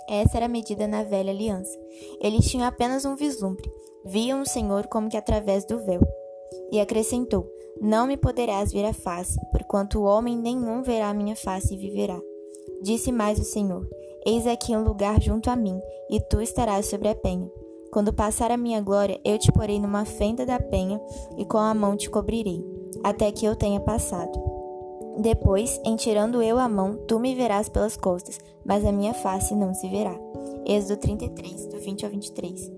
Essa 0.10 0.38
era 0.38 0.48
a 0.48 0.50
medida 0.50 0.88
na 0.88 1.04
velha 1.04 1.32
aliança. 1.32 1.78
Eles 2.20 2.50
tinham 2.50 2.66
apenas 2.66 3.06
um 3.06 3.16
vislumbre. 3.16 3.72
Viam 4.04 4.42
o 4.42 4.48
Senhor 4.48 4.88
como 4.88 5.10
que 5.10 5.18
através 5.18 5.64
do 5.66 5.78
véu. 5.86 6.02
E 6.72 6.80
acrescentou: 6.80 7.48
Não 7.80 8.08
me 8.08 8.18
poderás 8.18 8.72
ver 8.72 8.86
a 8.86 8.94
face, 8.94 9.40
porquanto 9.52 10.02
homem 10.02 10.36
nenhum 10.36 10.82
verá 10.82 11.10
a 11.10 11.14
minha 11.14 11.36
face 11.36 11.76
e 11.76 11.78
viverá. 11.78 12.20
Disse 12.82 13.12
mais 13.12 13.38
o 13.40 13.44
Senhor: 13.44 13.88
Eis 14.26 14.48
aqui 14.48 14.76
um 14.76 14.84
lugar 14.84 15.22
junto 15.22 15.52
a 15.52 15.56
mim, 15.56 15.80
e 16.10 16.20
tu 16.20 16.42
estarás 16.42 16.88
sobre 16.88 17.10
a 17.10 17.16
penha. 17.16 17.48
Quando 17.92 18.14
passar 18.14 18.52
a 18.52 18.58
minha 18.58 18.80
glória, 18.82 19.20
eu 19.26 19.38
te 19.40 19.52
porei 19.52 19.80
numa 19.80 20.06
fenda 20.06 20.46
da 20.46 20.60
penha 20.60 21.02
e 21.38 21.46
com 21.46 21.58
a 21.58 21.74
mão 21.74 21.98
te 21.98 22.10
cobrirei, 22.10 22.64
até 23.04 23.32
que 23.32 23.46
eu 23.46 23.56
tenha 23.56 23.80
passado. 23.80 24.32
Depois, 25.18 25.82
em 25.84 25.96
tirando 25.96 26.42
eu 26.42 26.60
a 26.60 26.70
mão, 26.70 26.96
tu 27.08 27.20
me 27.20 27.34
verás 27.34 27.68
pelas 27.68 27.98
costas, 27.98 28.40
mas 28.64 28.86
a 28.86 28.92
minha 28.92 29.14
face 29.14 29.56
não 29.56 29.74
se 29.74 29.90
verá. 29.90 30.16
Êxodo 30.66 30.98
33, 30.98 31.66
do 31.66 31.80
20 31.80 32.06
ao 32.06 32.12
23. 32.12 32.72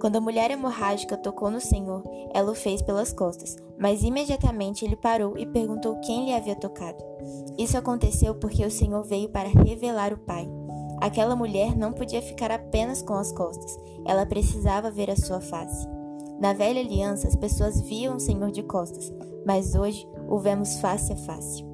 Quando 0.00 0.16
a 0.16 0.20
mulher 0.20 0.50
hemorrágica 0.50 1.16
tocou 1.16 1.50
no 1.50 1.60
Senhor, 1.60 2.02
ela 2.34 2.50
o 2.50 2.54
fez 2.54 2.82
pelas 2.82 3.12
costas, 3.12 3.56
mas 3.78 4.02
imediatamente 4.02 4.84
ele 4.84 4.96
parou 4.96 5.38
e 5.38 5.46
perguntou 5.46 6.00
quem 6.00 6.26
lhe 6.26 6.34
havia 6.34 6.56
tocado. 6.56 7.02
Isso 7.56 7.78
aconteceu 7.78 8.34
porque 8.34 8.64
o 8.64 8.70
Senhor 8.70 9.02
veio 9.04 9.28
para 9.28 9.48
revelar 9.48 10.12
o 10.12 10.18
Pai. 10.18 10.46
Aquela 11.00 11.36
mulher 11.36 11.76
não 11.76 11.92
podia 11.92 12.22
ficar 12.22 12.50
apenas 12.50 13.02
com 13.02 13.14
as 13.14 13.32
costas, 13.32 13.78
ela 14.04 14.24
precisava 14.24 14.90
ver 14.90 15.10
a 15.10 15.16
sua 15.16 15.40
face. 15.40 15.86
Na 16.40 16.52
velha 16.52 16.80
aliança, 16.80 17.26
as 17.26 17.36
pessoas 17.36 17.80
viam 17.80 18.16
o 18.16 18.20
Senhor 18.20 18.50
de 18.50 18.62
costas, 18.62 19.12
mas 19.46 19.74
hoje 19.74 20.06
o 20.28 20.38
vemos 20.38 20.78
face 20.78 21.12
a 21.12 21.16
face. 21.16 21.64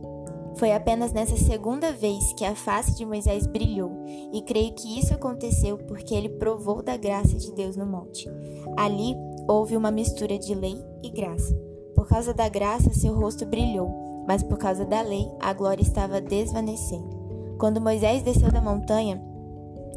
Foi 0.56 0.72
apenas 0.72 1.12
nessa 1.12 1.36
segunda 1.36 1.92
vez 1.92 2.32
que 2.34 2.44
a 2.44 2.54
face 2.54 2.94
de 2.94 3.04
Moisés 3.04 3.46
brilhou, 3.46 3.90
e 4.32 4.42
creio 4.42 4.74
que 4.74 4.98
isso 4.98 5.14
aconteceu 5.14 5.78
porque 5.78 6.14
ele 6.14 6.28
provou 6.28 6.82
da 6.82 6.96
graça 6.96 7.36
de 7.36 7.52
Deus 7.52 7.76
no 7.76 7.86
monte. 7.86 8.28
Ali 8.76 9.14
houve 9.48 9.76
uma 9.76 9.90
mistura 9.90 10.38
de 10.38 10.54
lei 10.54 10.76
e 11.02 11.10
graça. 11.10 11.54
Por 11.94 12.06
causa 12.06 12.34
da 12.34 12.48
graça, 12.48 12.92
seu 12.92 13.14
rosto 13.14 13.46
brilhou, 13.46 14.24
mas 14.26 14.42
por 14.42 14.58
causa 14.58 14.84
da 14.84 15.00
lei, 15.00 15.26
a 15.40 15.52
glória 15.52 15.82
estava 15.82 16.20
desvanecendo. 16.20 17.21
Quando 17.62 17.80
Moisés 17.80 18.24
desceu 18.24 18.50
da 18.50 18.60
montanha, 18.60 19.22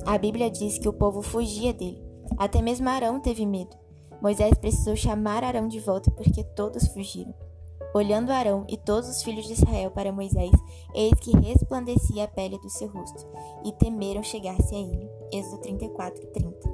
a 0.05 0.19
Bíblia 0.19 0.51
diz 0.51 0.77
que 0.77 0.87
o 0.87 0.93
povo 0.93 1.23
fugia 1.23 1.73
dele. 1.73 1.99
Até 2.37 2.61
mesmo 2.61 2.87
Arão 2.87 3.19
teve 3.19 3.43
medo. 3.43 3.75
Moisés 4.21 4.53
precisou 4.53 4.95
chamar 4.95 5.43
Arão 5.43 5.67
de 5.67 5.79
volta 5.79 6.11
porque 6.11 6.43
todos 6.43 6.87
fugiram. 6.89 7.33
Olhando 7.95 8.29
Arão 8.29 8.67
e 8.69 8.77
todos 8.77 9.09
os 9.09 9.23
filhos 9.23 9.47
de 9.47 9.53
Israel 9.53 9.89
para 9.89 10.11
Moisés, 10.11 10.51
eis 10.93 11.15
que 11.15 11.35
resplandecia 11.35 12.25
a 12.25 12.27
pele 12.27 12.59
do 12.59 12.69
seu 12.69 12.87
rosto, 12.87 13.25
e 13.65 13.71
temeram 13.71 14.21
chegar-se 14.21 14.75
a 14.75 14.77
ele. 14.77 15.09
Êxodo 15.33 15.57
34, 15.63 16.23
30. 16.33 16.69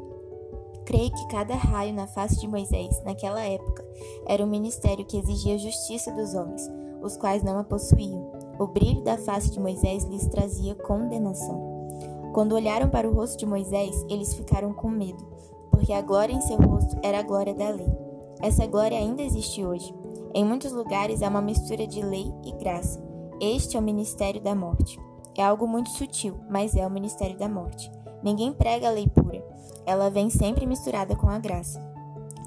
Creio 0.84 1.10
que 1.10 1.28
cada 1.28 1.56
raio 1.56 1.94
na 1.94 2.08
face 2.08 2.38
de 2.38 2.50
Moisés, 2.50 3.02
naquela 3.06 3.42
época, 3.42 3.88
era 4.28 4.44
um 4.44 4.50
ministério 4.50 5.06
que 5.06 5.18
exigia 5.18 5.58
justiça 5.58 6.12
dos 6.12 6.34
homens, 6.34 6.70
os 7.02 7.16
quais 7.16 7.44
não 7.44 7.58
a 7.58 7.64
possuíam. 7.64 8.31
O 8.62 8.68
brilho 8.68 9.02
da 9.02 9.18
face 9.18 9.50
de 9.50 9.60
Moisés 9.60 10.04
lhes 10.04 10.28
trazia 10.28 10.76
condenação. 10.76 12.30
Quando 12.32 12.54
olharam 12.54 12.88
para 12.88 13.10
o 13.10 13.12
rosto 13.12 13.40
de 13.40 13.46
Moisés, 13.48 14.06
eles 14.08 14.36
ficaram 14.36 14.72
com 14.72 14.88
medo, 14.88 15.26
porque 15.72 15.92
a 15.92 16.00
glória 16.00 16.32
em 16.32 16.42
seu 16.42 16.58
rosto 16.58 16.96
era 17.02 17.18
a 17.18 17.24
glória 17.24 17.56
da 17.56 17.70
lei. 17.70 17.92
Essa 18.40 18.68
glória 18.68 19.00
ainda 19.00 19.24
existe 19.24 19.66
hoje. 19.66 19.92
Em 20.32 20.46
muitos 20.46 20.72
lugares 20.74 21.24
há 21.24 21.30
uma 21.30 21.42
mistura 21.42 21.88
de 21.88 22.04
lei 22.04 22.32
e 22.46 22.52
graça. 22.52 23.04
Este 23.42 23.78
é 23.78 23.80
o 23.80 23.84
ministério 23.84 24.40
da 24.40 24.54
morte. 24.54 25.00
É 25.36 25.44
algo 25.44 25.68
muito 25.68 25.90
sutil, 25.90 26.36
mas 26.48 26.76
é 26.76 26.86
o 26.86 26.92
ministério 26.92 27.40
da 27.40 27.50
morte. 27.50 27.92
Ninguém 28.22 28.54
prega 28.54 28.90
a 28.90 28.92
lei 28.92 29.08
pura. 29.08 29.44
Ela 29.88 30.12
vem 30.12 30.30
sempre 30.30 30.68
misturada 30.68 31.16
com 31.16 31.28
a 31.28 31.40
graça. 31.40 31.82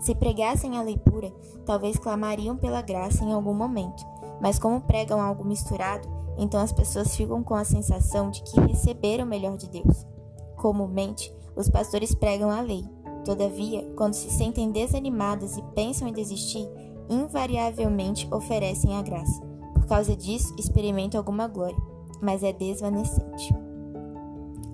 Se 0.01 0.15
pregassem 0.15 0.77
a 0.77 0.83
lei 0.83 0.97
pura, 0.97 1.33
talvez 1.67 1.97
clamariam 1.97 2.57
pela 2.57 2.83
graça 2.83 3.25
em 3.25 3.33
algum 3.33 3.55
momento, 3.55 4.07
mas 4.45 4.59
como 4.59 4.79
pregam 4.83 5.23
algo 5.23 5.43
misturado, 5.43 6.07
então 6.37 6.61
as 6.61 6.71
pessoas 6.71 7.17
ficam 7.17 7.43
com 7.43 7.55
a 7.55 7.65
sensação 7.65 8.31
de 8.31 8.43
que 8.43 8.61
receberam 8.61 9.25
o 9.25 9.27
melhor 9.27 9.57
de 9.57 9.71
Deus. 9.71 10.07
Comumente, 10.55 11.35
os 11.57 11.71
pastores 11.71 12.15
pregam 12.15 12.51
a 12.51 12.61
lei. 12.61 12.85
Todavia, 13.25 13.91
quando 13.97 14.13
se 14.13 14.29
sentem 14.29 14.71
desanimadas 14.71 15.57
e 15.57 15.63
pensam 15.75 16.07
em 16.07 16.13
desistir, 16.13 16.69
invariavelmente 17.09 18.29
oferecem 18.31 18.95
a 18.99 19.01
graça. 19.01 19.41
Por 19.73 19.87
causa 19.87 20.15
disso, 20.15 20.55
experimentam 20.59 21.19
alguma 21.19 21.49
glória, 21.49 21.81
mas 22.21 22.43
é 22.43 22.53
desvanecente. 22.53 23.51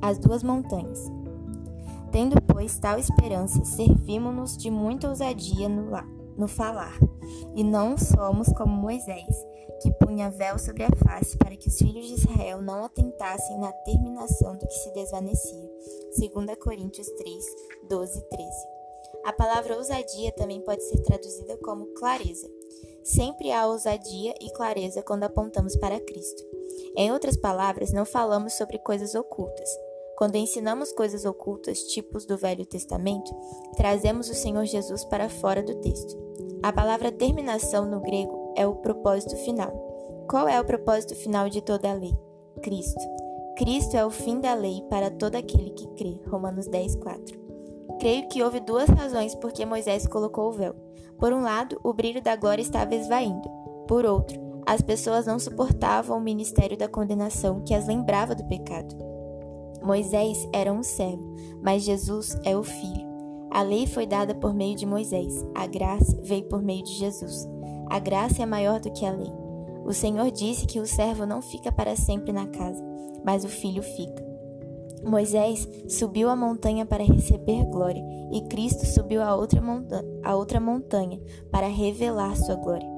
As 0.03 0.19
duas 0.19 0.43
montanhas. 0.43 1.13
Tendo, 2.11 2.43
pois, 2.43 2.77
tal 2.77 2.99
esperança, 2.99 3.65
servimos-nos 3.65 4.57
de 4.57 4.69
muita 4.69 5.09
ousadia 5.09 5.69
no, 5.69 5.95
no 6.37 6.49
falar, 6.49 6.99
e 7.55 7.63
não 7.65 7.97
somos 7.97 8.49
como 8.49 8.73
Moisés, 8.73 9.35
que 9.81 9.91
punha 9.93 10.31
véu 10.31 10.59
sobre 10.59 10.85
a 10.85 10.91
face 11.05 11.37
para 11.39 11.57
que 11.57 11.69
os 11.69 11.79
filhos 11.79 12.07
de 12.07 12.15
Israel 12.15 12.61
não 12.61 12.85
atentassem 12.85 13.59
na 13.59 13.73
terminação 13.73 14.57
do 14.57 14.67
que 14.67 14.75
se 14.75 14.93
desvanecia. 14.93 15.71
2 16.19 16.57
Coríntios 16.59 17.09
3, 17.09 17.45
12 17.89 18.19
e 18.19 18.23
13. 18.23 18.51
A 19.25 19.33
palavra 19.33 19.77
ousadia 19.77 20.33
também 20.33 20.61
pode 20.61 20.83
ser 20.85 20.99
traduzida 21.03 21.57
como 21.59 21.87
clareza. 21.95 22.49
Sempre 23.03 23.53
há 23.53 23.67
ousadia 23.67 24.35
e 24.41 24.53
clareza 24.53 25.03
quando 25.03 25.25
apontamos 25.25 25.77
para 25.77 26.01
Cristo. 26.01 26.43
Em 26.97 27.13
outras 27.13 27.37
palavras, 27.37 27.93
não 27.93 28.05
falamos 28.05 28.55
sobre 28.55 28.79
coisas 28.79 29.15
ocultas. 29.15 29.69
Quando 30.21 30.37
ensinamos 30.37 30.93
coisas 30.93 31.25
ocultas, 31.25 31.85
tipos 31.85 32.27
do 32.27 32.37
Velho 32.37 32.67
Testamento, 32.67 33.35
trazemos 33.75 34.29
o 34.29 34.35
Senhor 34.35 34.67
Jesus 34.67 35.03
para 35.03 35.31
fora 35.31 35.63
do 35.63 35.75
texto. 35.77 36.15
A 36.63 36.71
palavra 36.71 37.11
terminação 37.11 37.87
no 37.87 38.03
grego 38.03 38.53
é 38.55 38.67
o 38.67 38.75
propósito 38.75 39.35
final. 39.37 39.73
Qual 40.29 40.47
é 40.47 40.61
o 40.61 40.65
propósito 40.65 41.15
final 41.15 41.49
de 41.49 41.63
toda 41.63 41.91
a 41.91 41.95
lei? 41.95 42.15
Cristo. 42.63 43.01
Cristo 43.57 43.97
é 43.97 44.05
o 44.05 44.11
fim 44.11 44.39
da 44.39 44.53
lei 44.53 44.83
para 44.91 45.11
todo 45.11 45.37
aquele 45.37 45.71
que 45.71 45.89
crê. 45.95 46.21
Romanos 46.29 46.67
10, 46.67 46.97
4. 46.97 47.41
Creio 47.99 48.29
que 48.29 48.43
houve 48.43 48.61
duas 48.61 48.91
razões 48.91 49.35
por 49.35 49.53
que 49.53 49.65
Moisés 49.65 50.07
colocou 50.07 50.51
o 50.51 50.53
véu. 50.53 50.75
Por 51.19 51.33
um 51.33 51.41
lado, 51.41 51.81
o 51.83 51.95
brilho 51.95 52.21
da 52.21 52.37
glória 52.37 52.61
estava 52.61 52.95
esvaindo. 52.95 53.49
Por 53.89 54.05
outro, 54.05 54.39
as 54.67 54.83
pessoas 54.83 55.25
não 55.25 55.39
suportavam 55.39 56.19
o 56.19 56.21
ministério 56.21 56.77
da 56.77 56.89
condenação 56.89 57.65
que 57.65 57.73
as 57.73 57.87
lembrava 57.87 58.35
do 58.35 58.45
pecado. 58.45 59.10
Moisés 59.83 60.49
era 60.53 60.73
um 60.73 60.83
servo, 60.83 61.35
mas 61.63 61.83
Jesus 61.83 62.37
é 62.45 62.57
o 62.57 62.63
Filho. 62.63 63.09
A 63.51 63.63
lei 63.63 63.87
foi 63.87 64.07
dada 64.07 64.35
por 64.35 64.55
meio 64.55 64.77
de 64.77 64.87
Moisés, 64.87 65.45
a 65.55 65.67
graça 65.67 66.17
veio 66.23 66.45
por 66.45 66.63
meio 66.63 66.85
de 66.85 66.93
Jesus. 66.93 67.49
A 67.89 67.99
graça 67.99 68.43
é 68.43 68.47
maior 68.47 68.79
do 68.79 68.93
que 68.93 69.05
a 69.05 69.11
lei. 69.11 69.33
O 69.85 69.93
Senhor 69.93 70.31
disse 70.31 70.67
que 70.67 70.79
o 70.79 70.87
servo 70.87 71.27
não 71.27 71.43
fica 71.43 71.73
para 71.73 71.97
sempre 71.97 72.33
na 72.33 72.47
casa, 72.47 72.81
mas 73.25 73.45
o 73.45 73.49
filho 73.49 73.83
fica. 73.83 74.31
Moisés 75.03 75.67
subiu 75.89 76.29
a 76.29 76.37
montanha 76.37 76.85
para 76.85 77.03
receber 77.03 77.65
glória, 77.65 78.03
e 78.31 78.43
Cristo 78.43 78.87
subiu 78.87 79.23
a 79.23 79.35
outra, 79.35 79.61
monta 79.61 80.05
a 80.23 80.37
outra 80.37 80.61
montanha 80.61 81.21
para 81.51 81.67
revelar 81.67 82.37
sua 82.37 82.55
glória. 82.55 82.89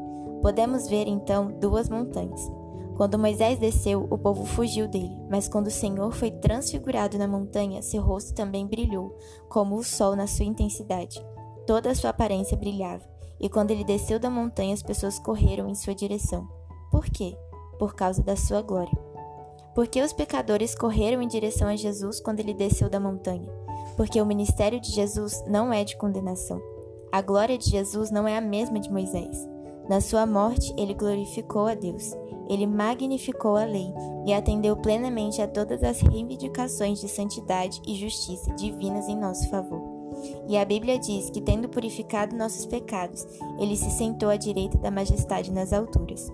Podemos 0.43 0.89
ver 0.89 1.07
então 1.07 1.53
duas 1.61 1.89
montanhas. 1.89 2.41
Quando 2.97 3.19
Moisés 3.19 3.59
desceu, 3.59 4.07
o 4.11 4.19
povo 4.19 4.45
fugiu 4.45 4.87
dele, 4.87 5.17
mas 5.31 5.49
quando 5.49 5.69
o 5.69 5.71
Senhor 5.71 6.13
foi 6.13 6.31
transfigurado 6.31 7.17
na 7.19 7.27
montanha, 7.27 7.83
seu 7.83 8.03
rosto 8.03 8.35
também 8.35 8.67
brilhou, 8.67 9.17
como 9.49 9.77
o 9.77 9.85
sol 9.85 10.15
na 10.15 10.27
sua 10.27 10.45
intensidade. 10.45 11.25
Toda 11.67 11.91
a 11.91 11.95
sua 11.95 12.11
aparência 12.11 12.57
brilhava. 12.57 13.05
E 13.41 13.49
quando 13.49 13.71
ele 13.71 13.85
desceu 13.85 14.19
da 14.19 14.31
montanha, 14.31 14.75
as 14.75 14.83
pessoas 14.83 15.19
correram 15.19 15.69
em 15.69 15.75
sua 15.75 15.95
direção. 15.95 16.47
Por 16.91 17.07
quê? 17.07 17.37
Por 17.79 17.95
causa 17.95 18.23
da 18.23 18.37
sua 18.37 18.63
glória. 18.63 18.97
Porque 19.75 20.03
os 20.03 20.13
pecadores 20.13 20.75
correram 20.75 21.23
em 21.23 21.29
direção 21.29 21.69
a 21.69 21.77
Jesus 21.77 22.21
quando 22.21 22.41
ele 22.41 22.53
desceu 22.53 22.91
da 22.91 23.01
montanha? 23.01 23.49
Porque 23.97 24.21
o 24.21 24.27
ministério 24.27 24.79
de 24.81 24.93
Jesus 24.93 25.43
não 25.49 25.73
é 25.73 25.83
de 25.83 25.97
condenação. 25.97 26.61
A 27.11 27.23
glória 27.23 27.57
de 27.57 27.71
Jesus 27.71 28.11
não 28.11 28.29
é 28.29 28.37
a 28.37 28.41
mesma 28.41 28.79
de 28.79 28.91
Moisés. 28.91 29.49
Na 29.89 30.01
sua 30.01 30.25
morte, 30.27 30.73
ele 30.79 30.95
glorificou 30.95 31.67
a 31.67 31.75
Deus. 31.75 32.15
Ele 32.49 32.67
magnificou 32.67 33.57
a 33.57 33.65
lei 33.65 33.93
e 34.27 34.33
atendeu 34.33 34.77
plenamente 34.77 35.41
a 35.41 35.49
todas 35.49 35.83
as 35.83 36.01
reivindicações 36.01 37.01
de 37.01 37.09
santidade 37.09 37.81
e 37.87 37.95
justiça 37.95 38.53
divinas 38.55 39.09
em 39.09 39.17
nosso 39.17 39.49
favor. 39.49 39.83
E 40.49 40.57
a 40.57 40.65
Bíblia 40.65 40.99
diz 40.99 41.31
que, 41.31 41.41
tendo 41.41 41.69
purificado 41.69 42.37
nossos 42.37 42.67
pecados, 42.67 43.27
ele 43.59 43.77
se 43.77 43.91
sentou 43.91 44.29
à 44.29 44.37
direita 44.37 44.79
da 44.79 44.91
majestade 44.91 45.51
nas 45.51 45.73
alturas. 45.73 46.31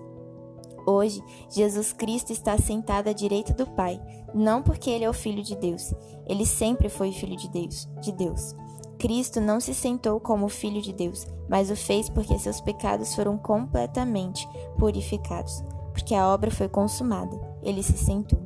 Hoje, 0.85 1.21
Jesus 1.49 1.93
Cristo 1.93 2.31
está 2.31 2.57
sentado 2.57 3.09
à 3.09 3.13
direita 3.13 3.53
do 3.53 3.67
Pai, 3.67 4.01
não 4.33 4.61
porque 4.61 4.89
ele 4.89 5.03
é 5.03 5.09
o 5.09 5.13
filho 5.13 5.43
de 5.43 5.55
Deus, 5.55 5.93
ele 6.27 6.45
sempre 6.45 6.89
foi 6.89 7.11
filho 7.11 7.35
de 7.35 7.49
Deus, 7.49 7.87
de 8.01 8.11
Deus. 8.11 8.55
Cristo 8.97 9.39
não 9.39 9.59
se 9.59 9.73
sentou 9.73 10.19
como 10.19 10.49
filho 10.49 10.81
de 10.81 10.91
Deus, 10.91 11.25
mas 11.47 11.71
o 11.71 11.75
fez 11.75 12.09
porque 12.09 12.37
seus 12.37 12.59
pecados 12.59 13.15
foram 13.15 13.37
completamente 13.37 14.47
purificados, 14.77 15.63
porque 15.99 16.15
a 16.15 16.29
obra 16.29 16.49
foi 16.49 16.69
consumada. 16.69 17.37
Ele 17.61 17.83
se 17.83 17.97
sentou. 17.97 18.39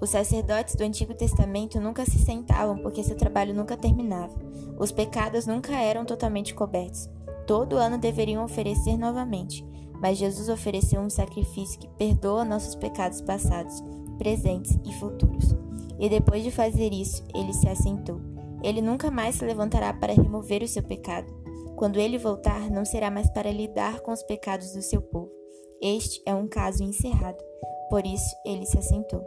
Os 0.00 0.08
sacerdotes 0.08 0.74
do 0.74 0.82
Antigo 0.82 1.12
Testamento 1.12 1.78
nunca 1.78 2.06
se 2.06 2.18
sentavam 2.18 2.78
porque 2.78 3.04
seu 3.04 3.14
trabalho 3.14 3.54
nunca 3.54 3.76
terminava. 3.76 4.34
Os 4.78 4.90
pecados 4.90 5.46
nunca 5.46 5.74
eram 5.74 6.06
totalmente 6.06 6.54
cobertos. 6.54 7.10
Todo 7.46 7.76
ano 7.76 7.98
deveriam 7.98 8.42
oferecer 8.42 8.96
novamente, 8.96 9.62
mas 10.00 10.16
Jesus 10.16 10.48
ofereceu 10.48 11.02
um 11.02 11.10
sacrifício 11.10 11.78
que 11.78 11.88
perdoa 11.98 12.46
nossos 12.46 12.74
pecados 12.74 13.20
passados, 13.20 13.82
presentes 14.16 14.78
e 14.82 14.94
futuros. 14.94 15.54
E 15.98 16.08
depois 16.08 16.42
de 16.42 16.50
fazer 16.50 16.94
isso, 16.94 17.22
ele 17.34 17.52
se 17.52 17.68
assentou. 17.68 18.22
Ele 18.62 18.80
nunca 18.80 19.10
mais 19.10 19.34
se 19.34 19.44
levantará 19.44 19.92
para 19.92 20.14
remover 20.14 20.62
o 20.62 20.68
seu 20.68 20.82
pecado. 20.82 21.30
Quando 21.76 22.00
ele 22.00 22.16
voltar, 22.16 22.70
não 22.70 22.86
será 22.86 23.10
mais 23.10 23.28
para 23.28 23.52
lidar 23.52 24.00
com 24.00 24.12
os 24.12 24.22
pecados 24.22 24.72
do 24.72 24.80
seu 24.80 25.02
povo. 25.02 25.39
Este 25.80 26.22
é 26.26 26.34
um 26.34 26.46
caso 26.46 26.82
encerrado. 26.82 27.42
Por 27.88 28.06
isso, 28.06 28.36
ele 28.44 28.66
se 28.66 28.78
assentou. 28.78 29.24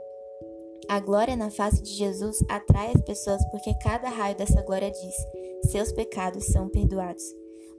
A 0.87 0.99
glória 0.99 1.35
na 1.35 1.49
face 1.49 1.81
de 1.81 1.91
Jesus 1.91 2.43
atrai 2.49 2.91
as 2.93 3.01
pessoas 3.01 3.43
porque 3.49 3.73
cada 3.75 4.09
raio 4.09 4.35
dessa 4.35 4.61
glória 4.61 4.91
diz: 4.91 5.15
seus 5.71 5.91
pecados 5.91 6.45
são 6.45 6.69
perdoados. 6.69 7.23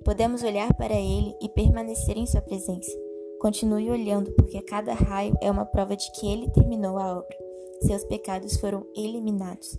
Podemos 0.04 0.43
olhar 0.43 0.73
para 0.75 0.95
ele 0.95 1.35
e 1.40 1.49
permanecer 1.49 2.16
em 2.16 2.26
sua 2.26 2.40
presença. 2.40 2.90
Continue 3.40 3.90
olhando, 3.90 4.33
porque 4.33 4.61
cada 4.62 4.95
raio 4.95 5.37
é 5.40 5.50
uma 5.50 5.66
prova 5.66 5.97
de 5.97 6.11
que 6.12 6.26
ele 6.26 6.50
terminou 6.50 6.99
a 6.99 7.19
obra. 7.19 7.37
seus 7.83 8.04
pecados 8.04 8.57
foram 8.57 8.87
eliminados. 8.97 9.78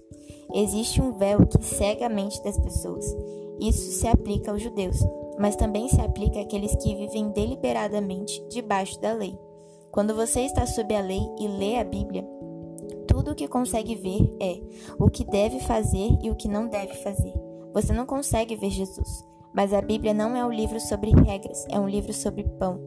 Existe 0.53 1.01
um 1.01 1.13
véu 1.17 1.45
que 1.47 1.63
cega 1.63 2.05
a 2.05 2.09
mente 2.09 2.43
das 2.43 2.57
pessoas. 2.59 3.05
Isso 3.59 3.91
se 3.91 4.07
aplica 4.07 4.51
aos 4.51 4.61
judeus, 4.61 4.97
mas 5.39 5.55
também 5.55 5.87
se 5.87 5.99
aplica 6.01 6.41
àqueles 6.41 6.75
que 6.75 6.95
vivem 6.95 7.29
deliberadamente 7.29 8.43
debaixo 8.49 8.99
da 8.99 9.13
lei. 9.13 9.37
Quando 9.91 10.13
você 10.13 10.41
está 10.41 10.65
sob 10.65 10.93
a 10.93 11.01
lei 11.01 11.21
e 11.39 11.47
lê 11.47 11.77
a 11.77 11.83
Bíblia, 11.83 12.27
tudo 13.07 13.31
o 13.31 13.35
que 13.35 13.47
consegue 13.47 13.95
ver 13.95 14.35
é 14.41 14.61
o 14.99 15.09
que 15.09 15.23
deve 15.23 15.59
fazer 15.61 16.09
e 16.21 16.29
o 16.29 16.35
que 16.35 16.47
não 16.47 16.67
deve 16.67 16.93
fazer. 16.95 17.33
Você 17.73 17.93
não 17.93 18.05
consegue 18.05 18.55
ver 18.55 18.69
Jesus, 18.69 19.25
mas 19.53 19.73
a 19.73 19.81
Bíblia 19.81 20.13
não 20.13 20.35
é 20.35 20.45
um 20.45 20.51
livro 20.51 20.79
sobre 20.79 21.11
regras, 21.11 21.65
é 21.69 21.79
um 21.79 21.87
livro 21.87 22.13
sobre 22.13 22.43
pão. 22.43 22.79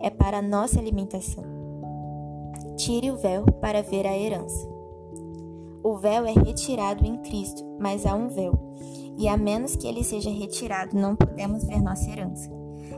É 0.00 0.08
para 0.08 0.38
a 0.38 0.42
nossa 0.42 0.78
alimentação. 0.78 1.44
Tire 2.76 3.10
o 3.10 3.16
véu 3.16 3.44
para 3.60 3.82
ver 3.82 4.06
a 4.06 4.16
herança. 4.16 4.70
O 5.82 5.96
véu 5.96 6.24
é 6.24 6.32
retirado 6.32 7.04
em 7.04 7.16
Cristo, 7.22 7.64
mas 7.80 8.06
há 8.06 8.14
um 8.14 8.28
véu, 8.28 8.52
e 9.18 9.28
a 9.28 9.36
menos 9.36 9.76
que 9.76 9.86
ele 9.86 10.02
seja 10.02 10.30
retirado, 10.30 10.96
não 10.96 11.14
podemos 11.16 11.64
ver 11.64 11.80
nossa 11.80 12.10
herança. 12.10 12.50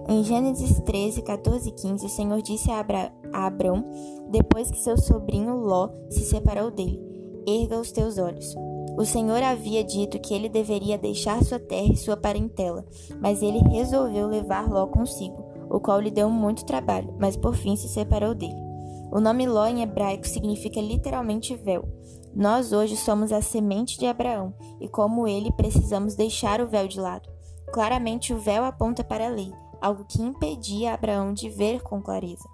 Em 0.08 0.22
Gênesis 0.22 0.80
13, 0.80 1.22
14 1.22 1.68
e 1.68 1.72
15, 1.72 2.06
o 2.06 2.08
Senhor 2.08 2.42
disse 2.42 2.70
a, 2.70 2.78
Abra 2.78 3.12
a 3.32 3.46
Abrão, 3.46 3.84
depois 4.30 4.70
que 4.70 4.78
seu 4.78 4.98
sobrinho 4.98 5.56
Ló 5.56 5.88
se 6.10 6.20
separou 6.20 6.70
dele: 6.70 7.00
Erga 7.46 7.80
os 7.80 7.90
teus 7.90 8.18
olhos. 8.18 8.54
O 8.96 9.04
Senhor 9.04 9.42
havia 9.42 9.82
dito 9.82 10.20
que 10.20 10.34
ele 10.34 10.48
deveria 10.48 10.96
deixar 10.96 11.42
sua 11.42 11.58
terra 11.58 11.92
e 11.92 11.96
sua 11.96 12.16
parentela, 12.16 12.84
mas 13.20 13.42
ele 13.42 13.58
resolveu 13.58 14.28
levar 14.28 14.70
Ló 14.70 14.86
consigo, 14.86 15.44
o 15.68 15.80
qual 15.80 16.00
lhe 16.00 16.10
deu 16.10 16.30
muito 16.30 16.64
trabalho, 16.64 17.12
mas 17.18 17.36
por 17.36 17.56
fim 17.56 17.74
se 17.74 17.88
separou 17.88 18.34
dele. 18.34 18.62
O 19.10 19.20
nome 19.20 19.46
Ló 19.46 19.66
em 19.66 19.82
hebraico 19.82 20.28
significa 20.28 20.80
literalmente 20.80 21.56
véu. 21.56 21.84
Nós 22.34 22.72
hoje 22.72 22.96
somos 22.96 23.30
a 23.32 23.40
semente 23.40 23.96
de 23.96 24.06
Abraão 24.06 24.52
e, 24.80 24.88
como 24.88 25.28
ele, 25.28 25.52
precisamos 25.52 26.16
deixar 26.16 26.60
o 26.60 26.66
véu 26.66 26.88
de 26.88 27.00
lado. 27.00 27.28
Claramente, 27.72 28.34
o 28.34 28.38
véu 28.38 28.64
aponta 28.64 29.04
para 29.04 29.26
a 29.26 29.30
lei, 29.30 29.52
algo 29.80 30.04
que 30.04 30.20
impedia 30.20 30.94
Abraão 30.94 31.32
de 31.32 31.48
ver 31.48 31.80
com 31.82 32.02
clareza. 32.02 32.48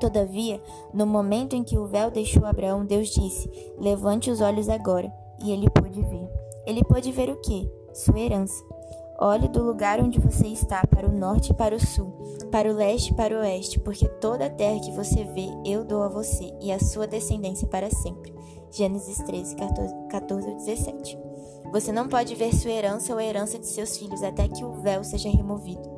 Todavia, 0.00 0.60
no 0.92 1.06
momento 1.06 1.54
em 1.54 1.62
que 1.62 1.78
o 1.78 1.86
véu 1.86 2.10
deixou 2.10 2.44
Abraão, 2.44 2.84
Deus 2.84 3.08
disse: 3.08 3.48
Levante 3.78 4.30
os 4.30 4.40
olhos 4.40 4.68
agora. 4.68 5.12
E 5.40 5.52
ele 5.52 5.70
pôde 5.70 6.02
ver. 6.02 6.28
Ele 6.66 6.82
pôde 6.82 7.12
ver 7.12 7.30
o 7.30 7.36
quê? 7.36 7.70
Sua 7.94 8.18
herança. 8.18 8.64
Olhe 9.20 9.48
do 9.48 9.62
lugar 9.62 10.00
onde 10.00 10.20
você 10.20 10.46
está 10.46 10.84
para 10.86 11.08
o 11.08 11.12
norte 11.12 11.50
e 11.50 11.54
para 11.54 11.74
o 11.74 11.84
sul, 11.84 12.12
para 12.52 12.70
o 12.70 12.74
leste 12.74 13.10
e 13.10 13.14
para 13.14 13.34
o 13.34 13.40
oeste, 13.40 13.80
porque 13.80 14.06
toda 14.06 14.46
a 14.46 14.50
terra 14.50 14.78
que 14.80 14.92
você 14.92 15.24
vê 15.24 15.48
eu 15.64 15.84
dou 15.84 16.04
a 16.04 16.08
você 16.08 16.54
e 16.60 16.70
a 16.70 16.78
sua 16.78 17.04
descendência 17.04 17.66
para 17.66 17.90
sempre. 17.90 18.37
Gênesis 18.70 19.18
13, 19.18 19.56
14, 19.56 19.94
14 20.10 20.54
17. 20.54 21.18
Você 21.72 21.92
não 21.92 22.08
pode 22.08 22.34
ver 22.34 22.54
sua 22.54 22.72
herança 22.72 23.12
ou 23.12 23.18
a 23.18 23.24
herança 23.24 23.58
de 23.58 23.66
seus 23.66 23.96
filhos 23.96 24.22
até 24.22 24.48
que 24.48 24.64
o 24.64 24.72
véu 24.74 25.04
seja 25.04 25.28
removido. 25.28 25.88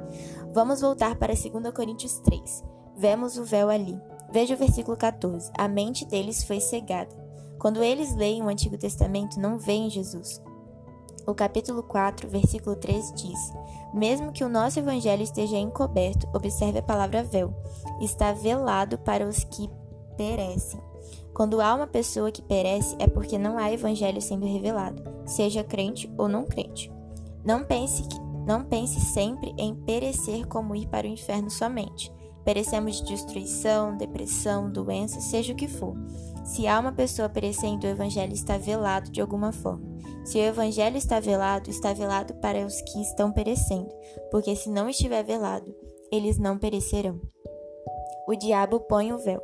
Vamos 0.53 0.81
voltar 0.81 1.17
para 1.17 1.35
2 1.35 1.73
Coríntios 1.75 2.19
3. 2.21 2.65
Vemos 2.97 3.37
o 3.37 3.45
véu 3.45 3.71
ali. 3.71 4.01
Veja 4.33 4.55
o 4.55 4.59
versículo 4.59 4.97
14. 4.97 5.51
A 5.57 5.69
mente 5.69 6.05
deles 6.05 6.45
foi 6.45 6.61
cegada. 6.61 7.15
Quando 7.59 7.83
eles 7.83 8.15
leem 8.15 8.43
o 8.43 8.49
Antigo 8.49 8.79
Testamento, 8.79 9.39
não 9.39 9.59
veem 9.59 9.91
Jesus. 9.91 10.43
O 11.27 11.35
capítulo 11.35 11.83
4, 11.83 12.29
versículo 12.29 12.75
3 12.75 13.13
diz: 13.15 13.53
Mesmo 13.93 14.33
que 14.33 14.43
o 14.43 14.49
nosso 14.49 14.79
evangelho 14.79 15.23
esteja 15.23 15.57
encoberto, 15.57 16.29
observe 16.35 16.79
a 16.79 16.83
palavra 16.83 17.23
véu, 17.23 17.55
está 18.01 18.33
velado 18.33 18.99
para 18.99 19.27
os 19.27 19.45
que 19.45 19.71
perecem. 20.17 20.90
Quando 21.35 21.61
há 21.61 21.75
uma 21.75 21.87
pessoa 21.87 22.31
que 22.31 22.43
perece, 22.43 22.97
é 22.99 23.07
porque 23.07 23.39
não 23.39 23.57
há 23.57 23.73
evangelho 23.73 24.21
sendo 24.21 24.47
revelado, 24.47 25.03
seja 25.25 25.65
crente 25.65 26.13
ou 26.19 26.29
não 26.29 26.45
crente. 26.45 26.93
Não 27.45 27.65
pense, 27.65 28.03
que, 28.03 28.21
não 28.47 28.65
pense 28.65 29.01
sempre 29.01 29.55
em 29.57 29.75
perecer 29.75 30.47
como 30.47 30.75
ir 30.77 30.87
para 30.89 31.07
o 31.07 31.11
inferno 31.11 31.51
somente. 31.51 32.13
Perecemos 32.45 32.97
de 32.97 33.05
destruição, 33.05 33.97
depressão, 33.97 34.71
doença, 34.71 35.21
seja 35.21 35.53
o 35.53 35.57
que 35.57 35.69
for. 35.69 35.95
Se 36.45 36.67
há 36.67 36.79
uma 36.81 36.93
pessoa 36.93 37.29
perecendo, 37.29 37.87
o 37.87 37.91
evangelho 37.91 38.33
está 38.33 38.59
velado 38.59 39.11
de 39.11 39.21
alguma 39.21 39.53
forma. 39.53 39.89
Se 40.25 40.39
o 40.39 40.43
evangelho 40.43 40.97
está 40.97 41.21
velado, 41.21 41.71
está 41.71 41.93
velado 41.93 42.35
para 42.35 42.67
os 42.67 42.81
que 42.83 43.01
estão 43.01 43.33
perecendo, 43.33 43.89
porque 44.31 44.55
se 44.55 44.69
não 44.69 44.89
estiver 44.89 45.23
velado, 45.23 45.75
eles 46.11 46.39
não 46.39 46.59
perecerão. 46.59 47.21
O 48.27 48.35
diabo 48.35 48.81
põe 48.81 49.13
o 49.13 49.19
véu. 49.19 49.41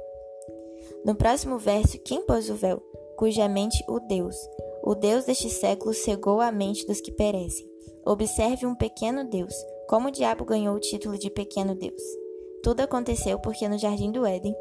No 1.07 1.15
próximo 1.15 1.57
verso, 1.57 2.01
quem 2.01 2.27
pôs 2.27 2.51
o 2.51 2.57
véu? 2.57 2.83
Cuja 3.17 3.49
mente 3.49 3.81
o 3.89 4.01
Deus. 4.01 4.35
O 4.83 4.93
Deus 4.93 5.25
deste 5.25 5.49
século 5.49 5.95
cegou 5.95 6.41
a 6.41 6.51
mente 6.51 6.85
dos 6.85 7.01
que 7.01 7.13
perecem. 7.13 7.65
Observe 8.05 8.67
um 8.67 8.75
pequeno 8.75 9.23
Deus. 9.23 9.55
Como 9.89 10.09
o 10.09 10.11
diabo 10.11 10.45
ganhou 10.45 10.75
o 10.75 10.81
título 10.81 11.17
de 11.17 11.31
pequeno 11.31 11.77
Deus? 11.77 12.03
Tudo 12.61 12.81
aconteceu 12.81 13.39
porque 13.39 13.69
no 13.69 13.79
jardim 13.79 14.11
do 14.11 14.27
Éden, 14.27 14.53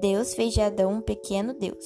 Deus 0.00 0.34
fez 0.34 0.54
de 0.54 0.60
Adão 0.60 0.92
um 0.92 1.00
pequeno 1.00 1.52
Deus. 1.52 1.84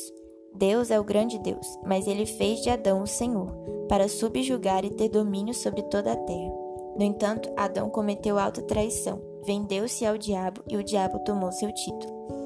Deus 0.54 0.90
é 0.90 1.00
o 1.00 1.04
grande 1.04 1.38
Deus, 1.38 1.66
mas 1.82 2.06
ele 2.06 2.26
fez 2.26 2.60
de 2.60 2.68
Adão 2.68 3.02
o 3.02 3.06
Senhor, 3.06 3.50
para 3.88 4.10
subjugar 4.10 4.84
e 4.84 4.90
ter 4.90 5.08
domínio 5.08 5.54
sobre 5.54 5.84
toda 5.84 6.12
a 6.12 6.16
terra. 6.16 6.52
No 6.98 7.02
entanto, 7.02 7.50
Adão 7.56 7.88
cometeu 7.88 8.38
alta 8.38 8.60
traição, 8.60 9.22
vendeu-se 9.42 10.04
ao 10.04 10.18
diabo 10.18 10.62
e 10.68 10.76
o 10.76 10.84
diabo 10.84 11.18
tomou 11.20 11.50
seu 11.50 11.72
título. 11.72 12.41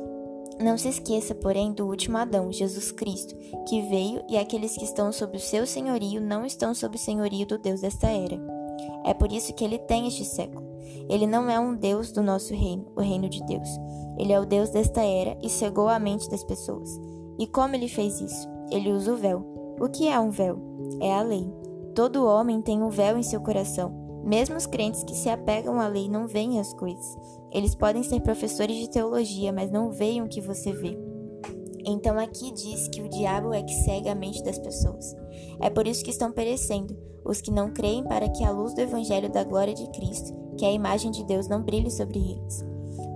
Não 0.61 0.79
se 0.79 0.89
esqueça, 0.89 1.35
porém, 1.35 1.73
do 1.73 1.87
último 1.87 2.17
Adão, 2.17 2.51
Jesus 2.51 2.91
Cristo, 2.91 3.35
que 3.69 3.83
veio 3.83 4.23
e 4.29 4.39
aqueles 4.39 4.77
que 4.77 4.85
estão 4.85 5.13
sob 5.13 5.37
o 5.37 5.41
seu 5.41 5.67
senhorio 5.67 6.21
não 6.21 6.47
estão 6.47 6.75
sob 6.75 6.97
o 6.97 6.99
senhorio 6.99 7.47
do 7.47 7.59
Deus 7.59 7.83
desta 7.83 8.07
era. 8.07 8.41
É 9.05 9.13
por 9.13 9.31
isso 9.31 9.53
que 9.53 9.65
ele 9.65 9.79
tem 9.79 10.09
este 10.09 10.25
século. 10.25 10.67
Ele 11.09 11.27
não 11.27 11.51
é 11.51 11.61
um 11.61 11.75
Deus 11.75 12.11
do 12.11 12.23
nosso 12.23 12.55
reino, 12.55 12.87
o 12.97 13.01
reino 13.01 13.29
de 13.29 13.45
Deus. 13.45 13.69
Ele 14.19 14.33
é 14.33 14.41
o 14.41 14.47
Deus 14.47 14.71
desta 14.71 15.03
era 15.03 15.37
e 15.43 15.51
cegou 15.51 15.89
a 15.89 15.99
mente 15.99 16.29
das 16.31 16.43
pessoas. 16.43 16.89
E 17.39 17.47
como 17.47 17.75
ele 17.75 17.89
fez 17.89 18.21
isso? 18.21 18.49
Ele 18.71 18.93
usa 18.93 19.13
o 19.13 19.17
véu. 19.17 19.45
O 19.79 19.89
que 19.89 20.09
é 20.09 20.19
um 20.19 20.31
véu? 20.31 20.59
É 21.01 21.13
a 21.15 21.23
lei. 21.23 21.47
Todo 21.95 22.27
homem 22.27 22.63
tem 22.63 22.83
um 22.83 22.89
véu 22.89 23.19
em 23.19 23.23
seu 23.23 23.41
coração. 23.41 24.23
Mesmo 24.25 24.57
os 24.57 24.67
crentes 24.67 25.05
que 25.05 25.15
se 25.15 25.29
apegam 25.29 25.79
à 25.79 25.87
lei 25.87 26.09
não 26.09 26.27
veem 26.27 26.59
as 26.59 26.73
coisas. 26.73 27.17
Eles 27.57 27.75
podem 27.75 28.03
ser 28.03 28.21
professores 28.21 28.77
de 28.77 28.91
teologia, 28.91 29.51
mas 29.51 29.71
não 29.71 29.91
veem 29.91 30.21
o 30.21 30.29
que 30.29 30.43
você 30.43 30.75
vê. 30.75 30.95
Então 31.87 32.19
aqui 32.19 32.53
diz 32.53 32.87
que 32.87 33.01
o 33.01 33.09
diabo 33.09 33.55
é 33.55 33.63
que 33.63 33.73
cega 33.73 34.13
a 34.13 34.15
mente 34.15 34.45
das 34.45 34.59
pessoas. 34.59 35.17
É 35.59 35.71
por 35.71 35.87
isso 35.87 36.05
que 36.05 36.11
estão 36.11 36.31
perecendo, 36.31 36.95
os 37.25 37.41
que 37.41 37.51
não 37.51 37.73
creem 37.73 38.05
para 38.05 38.29
que 38.29 38.45
a 38.45 38.51
luz 38.51 38.75
do 38.75 38.83
evangelho 38.83 39.33
da 39.33 39.43
glória 39.43 39.73
de 39.73 39.91
Cristo, 39.93 40.35
que 40.59 40.67
é 40.67 40.69
a 40.69 40.73
imagem 40.73 41.11
de 41.11 41.25
Deus, 41.25 41.49
não 41.49 41.63
brilhe 41.63 41.91
sobre 41.91 42.19
eles. 42.19 42.63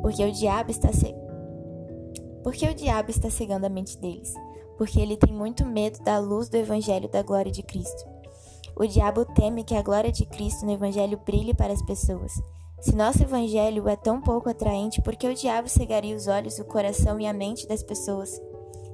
Porque 0.00 0.24
o 0.24 0.32
diabo 0.32 0.70
está 0.70 0.90
ce... 0.90 1.14
Porque 2.42 2.66
o 2.66 2.74
diabo 2.74 3.10
está 3.10 3.28
cegando 3.28 3.66
a 3.66 3.68
mente 3.68 3.98
deles, 3.98 4.32
porque 4.78 5.00
ele 5.00 5.18
tem 5.18 5.34
muito 5.34 5.66
medo 5.66 6.02
da 6.02 6.18
luz 6.18 6.48
do 6.48 6.56
evangelho 6.56 7.10
da 7.10 7.22
glória 7.22 7.52
de 7.52 7.62
Cristo. 7.62 8.08
O 8.74 8.86
diabo 8.86 9.26
teme 9.26 9.64
que 9.64 9.74
a 9.74 9.82
glória 9.82 10.10
de 10.10 10.24
Cristo 10.24 10.64
no 10.64 10.72
evangelho 10.72 11.20
brilhe 11.26 11.52
para 11.52 11.74
as 11.74 11.82
pessoas. 11.82 12.32
Se 12.80 12.96
nosso 12.96 13.22
evangelho 13.22 13.86
é 13.88 13.94
tão 13.94 14.22
pouco 14.22 14.48
atraente, 14.48 15.02
por 15.02 15.14
que 15.14 15.28
o 15.28 15.34
diabo 15.34 15.68
cegaria 15.68 16.16
os 16.16 16.26
olhos, 16.26 16.58
o 16.58 16.64
coração 16.64 17.20
e 17.20 17.26
a 17.26 17.32
mente 17.32 17.68
das 17.68 17.82
pessoas? 17.82 18.40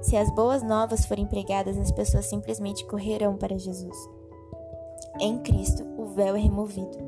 Se 0.03 0.17
as 0.17 0.29
boas 0.35 0.61
novas 0.63 1.07
forem 1.07 1.25
pregadas, 1.25 1.79
as 1.79 1.93
pessoas 1.93 2.27
simplesmente 2.27 2.85
correrão 2.87 3.37
para 3.37 3.57
Jesus. 3.57 3.97
Em 5.21 5.39
Cristo, 5.39 5.85
o 5.97 6.07
véu 6.07 6.35
é 6.35 6.41
removido. 6.41 6.99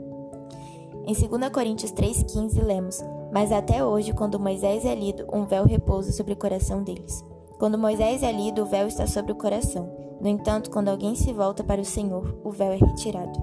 Em 1.04 1.14
2 1.14 1.50
Coríntios 1.50 1.92
3,15 1.92 2.62
lemos: 2.62 3.02
Mas 3.32 3.50
até 3.50 3.84
hoje, 3.84 4.12
quando 4.12 4.38
Moisés 4.38 4.84
é 4.84 4.94
lido, 4.94 5.26
um 5.32 5.46
véu 5.46 5.64
repousa 5.64 6.12
sobre 6.12 6.34
o 6.34 6.36
coração 6.36 6.84
deles. 6.84 7.24
Quando 7.58 7.76
Moisés 7.76 8.22
é 8.22 8.30
lido, 8.30 8.62
o 8.62 8.66
véu 8.66 8.86
está 8.86 9.04
sobre 9.04 9.32
o 9.32 9.36
coração. 9.36 9.90
No 10.20 10.28
entanto, 10.28 10.70
quando 10.70 10.88
alguém 10.88 11.16
se 11.16 11.32
volta 11.32 11.64
para 11.64 11.80
o 11.80 11.84
Senhor, 11.84 12.40
o 12.44 12.50
véu 12.50 12.72
é 12.72 12.76
retirado. 12.76 13.38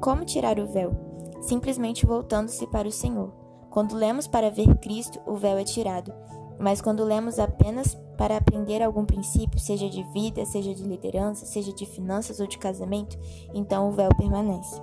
Como 0.00 0.24
tirar 0.24 0.58
o 0.58 0.66
véu? 0.66 1.11
Simplesmente 1.42 2.06
voltando-se 2.06 2.66
para 2.68 2.88
o 2.88 2.92
Senhor. 2.92 3.30
Quando 3.68 3.94
lemos 3.94 4.26
para 4.26 4.50
ver 4.50 4.74
Cristo, 4.78 5.20
o 5.26 5.34
véu 5.34 5.58
é 5.58 5.64
tirado. 5.64 6.12
Mas 6.58 6.80
quando 6.80 7.04
lemos 7.04 7.38
apenas 7.38 7.94
para 8.16 8.36
aprender 8.36 8.82
algum 8.82 9.04
princípio, 9.04 9.58
seja 9.58 9.88
de 9.90 10.02
vida, 10.12 10.44
seja 10.44 10.74
de 10.74 10.84
liderança, 10.84 11.44
seja 11.44 11.72
de 11.72 11.84
finanças 11.84 12.38
ou 12.38 12.46
de 12.46 12.56
casamento, 12.56 13.18
então 13.52 13.88
o 13.88 13.92
véu 13.92 14.10
permanece. 14.16 14.80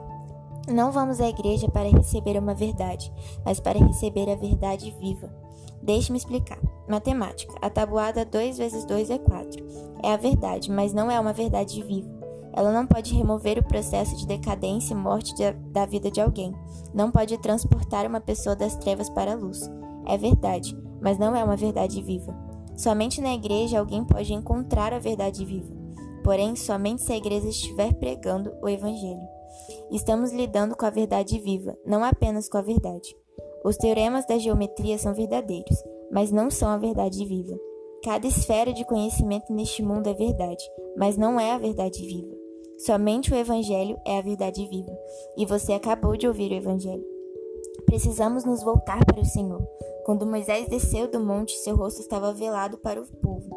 Não 0.68 0.92
vamos 0.92 1.22
à 1.22 1.30
igreja 1.30 1.70
para 1.70 1.90
receber 1.90 2.38
uma 2.38 2.54
verdade, 2.54 3.12
mas 3.46 3.60
para 3.60 3.80
receber 3.80 4.30
a 4.30 4.36
verdade 4.36 4.94
viva. 5.00 5.34
Deixe-me 5.82 6.18
explicar. 6.18 6.60
Matemática. 6.88 7.56
A 7.62 7.70
tabuada 7.70 8.26
2 8.26 8.58
vezes 8.58 8.84
2 8.86 9.10
é 9.10 9.18
4. 9.18 9.66
É 10.04 10.12
a 10.12 10.18
verdade, 10.18 10.70
mas 10.70 10.94
não 10.94 11.10
é 11.10 11.20
uma 11.20 11.32
verdade 11.32 11.82
viva. 11.82 12.19
Ela 12.54 12.72
não 12.72 12.86
pode 12.86 13.14
remover 13.14 13.58
o 13.60 13.64
processo 13.64 14.16
de 14.18 14.26
decadência 14.26 14.94
e 14.94 14.98
morte 14.98 15.34
de, 15.36 15.52
da 15.72 15.86
vida 15.86 16.10
de 16.10 16.20
alguém. 16.20 16.54
Não 16.94 17.12
pode 17.12 17.38
transportar 17.38 18.06
uma 18.06 18.20
pessoa 18.20 18.56
das 18.56 18.76
trevas 18.76 19.10
para 19.10 19.34
a 19.34 19.36
luz. 19.36 19.70
É 20.06 20.18
verdade, 20.18 20.78
mas 21.02 21.18
não 21.18 21.36
é 21.36 21.44
uma 21.44 21.56
verdade 21.56 22.02
viva. 22.02 22.36
Somente 22.76 23.22
na 23.22 23.34
igreja 23.34 23.80
alguém 23.80 24.04
pode 24.04 24.34
encontrar 24.34 24.94
a 24.94 25.00
verdade 25.00 25.46
viva. 25.46 25.74
Porém, 26.24 26.56
somente 26.56 27.02
se 27.02 27.12
a 27.12 27.18
igreja 27.18 27.48
estiver 27.48 27.94
pregando 27.94 28.54
o 28.62 28.70
Evangelho. 28.70 29.28
Estamos 29.92 30.32
lidando 30.32 30.76
com 30.76 30.86
a 30.86 30.90
verdade 30.90 31.40
viva, 31.40 31.78
não 31.86 32.04
apenas 32.04 32.48
com 32.48 32.58
a 32.58 32.62
verdade. 32.62 33.16
Os 33.64 33.76
teoremas 33.76 34.26
da 34.26 34.38
geometria 34.38 34.98
são 34.98 35.14
verdadeiros, 35.14 35.76
mas 36.12 36.32
não 36.32 36.50
são 36.50 36.70
a 36.70 36.78
verdade 36.78 37.26
viva. 37.26 37.58
Cada 38.04 38.26
esfera 38.26 38.72
de 38.72 38.86
conhecimento 38.86 39.52
neste 39.52 39.84
mundo 39.84 40.08
é 40.08 40.14
verdade, 40.14 40.64
mas 40.98 41.18
não 41.18 41.38
é 41.38 41.52
a 41.52 41.58
verdade 41.58 42.02
viva. 42.06 42.39
Somente 42.80 43.34
o 43.34 43.36
Evangelho 43.36 44.00
é 44.06 44.18
a 44.18 44.22
verdade 44.22 44.66
viva, 44.66 44.98
e 45.36 45.46
você 45.46 45.74
acabou 45.74 46.16
de 46.16 46.26
ouvir 46.26 46.50
o 46.52 46.56
Evangelho. 46.56 47.04
Precisamos 47.86 48.46
nos 48.46 48.64
voltar 48.64 49.04
para 49.04 49.20
o 49.20 49.26
Senhor. 49.26 49.62
Quando 50.06 50.26
Moisés 50.26 50.68
desceu 50.70 51.10
do 51.10 51.20
monte, 51.20 51.58
seu 51.58 51.76
rosto 51.76 52.00
estava 52.00 52.32
velado 52.32 52.78
para 52.78 53.02
o 53.02 53.06
povo, 53.06 53.50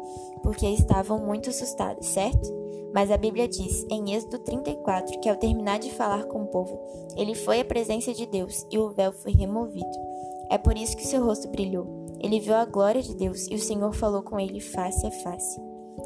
porque 0.43 0.67
estavam 0.67 1.25
muito 1.25 1.49
assustados, 1.49 2.05
certo? 2.07 2.51
Mas 2.93 3.09
a 3.09 3.17
Bíblia 3.17 3.47
diz, 3.47 3.85
em 3.89 4.13
Êxodo 4.13 4.39
34, 4.39 5.17
que 5.21 5.29
ao 5.29 5.37
terminar 5.37 5.79
de 5.79 5.91
falar 5.93 6.25
com 6.25 6.43
o 6.43 6.47
povo, 6.47 6.77
ele 7.15 7.33
foi 7.33 7.61
à 7.61 7.65
presença 7.65 8.13
de 8.13 8.25
Deus 8.25 8.67
e 8.69 8.77
o 8.77 8.89
véu 8.89 9.13
foi 9.13 9.31
removido. 9.31 9.97
É 10.49 10.57
por 10.57 10.77
isso 10.77 10.97
que 10.97 11.07
seu 11.07 11.23
rosto 11.23 11.47
brilhou. 11.47 11.87
Ele 12.19 12.41
viu 12.41 12.55
a 12.55 12.65
glória 12.65 13.01
de 13.01 13.15
Deus 13.15 13.47
e 13.49 13.55
o 13.55 13.59
Senhor 13.59 13.93
falou 13.93 14.21
com 14.21 14.37
ele 14.37 14.59
face 14.59 15.07
a 15.07 15.11
face. 15.11 15.61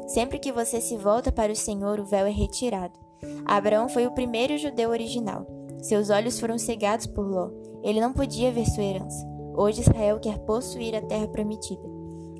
Sempre 0.06 0.38
que 0.38 0.52
você 0.52 0.80
se 0.80 0.96
volta 0.96 1.32
para 1.32 1.52
o 1.52 1.56
Senhor, 1.56 1.98
o 1.98 2.06
véu 2.06 2.24
é 2.24 2.30
retirado. 2.30 3.07
Abraão 3.44 3.88
foi 3.88 4.06
o 4.06 4.12
primeiro 4.12 4.56
judeu 4.58 4.90
original. 4.90 5.46
Seus 5.80 6.10
olhos 6.10 6.38
foram 6.38 6.58
cegados 6.58 7.06
por 7.06 7.26
Ló. 7.26 7.50
Ele 7.82 8.00
não 8.00 8.12
podia 8.12 8.52
ver 8.52 8.66
sua 8.66 8.82
herança. 8.82 9.26
Hoje 9.56 9.80
Israel 9.80 10.18
quer 10.20 10.38
possuir 10.40 10.94
a 10.94 11.02
terra 11.02 11.28
prometida. 11.28 11.82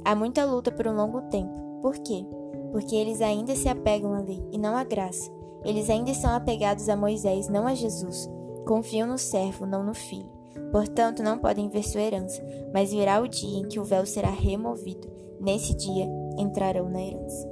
Há 0.04 0.14
muita 0.14 0.44
luta 0.44 0.70
por 0.70 0.86
um 0.86 0.94
longo 0.94 1.22
tempo. 1.22 1.52
Por 1.82 1.98
quê? 1.98 2.24
Porque 2.72 2.94
eles 2.94 3.20
ainda 3.20 3.54
se 3.54 3.68
apegam 3.68 4.14
à 4.14 4.20
lei 4.20 4.42
e 4.52 4.58
não 4.58 4.76
à 4.76 4.84
graça. 4.84 5.30
Eles 5.64 5.90
ainda 5.90 6.10
estão 6.10 6.30
apegados 6.30 6.88
a 6.88 6.96
Moisés, 6.96 7.48
não 7.48 7.66
a 7.66 7.74
Jesus. 7.74 8.28
Confiam 8.66 9.08
no 9.08 9.18
servo, 9.18 9.66
não 9.66 9.82
no 9.82 9.94
filho. 9.94 10.30
Portanto, 10.70 11.22
não 11.22 11.38
podem 11.38 11.68
ver 11.68 11.82
sua 11.82 12.02
herança, 12.02 12.42
mas 12.72 12.90
virá 12.90 13.20
o 13.20 13.28
dia 13.28 13.58
em 13.58 13.66
que 13.66 13.80
o 13.80 13.84
véu 13.84 14.04
será 14.04 14.30
removido. 14.30 15.08
Nesse 15.40 15.74
dia, 15.74 16.06
entrarão 16.36 16.88
na 16.88 17.02
herança. 17.02 17.48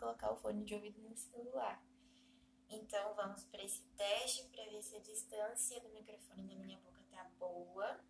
Colocar 0.00 0.32
o 0.32 0.36
fone 0.36 0.64
de 0.64 0.74
ouvido 0.74 0.98
no 1.02 1.14
celular. 1.14 1.80
Então 2.70 3.14
vamos 3.14 3.44
para 3.44 3.62
esse 3.62 3.82
teste 3.96 4.44
para 4.44 4.64
ver 4.64 4.82
se 4.82 4.96
a 4.96 5.00
distância 5.00 5.80
do 5.80 5.90
microfone 5.90 6.48
da 6.48 6.54
minha 6.54 6.78
boca 6.78 7.02
tá 7.10 7.24
boa, 7.38 8.00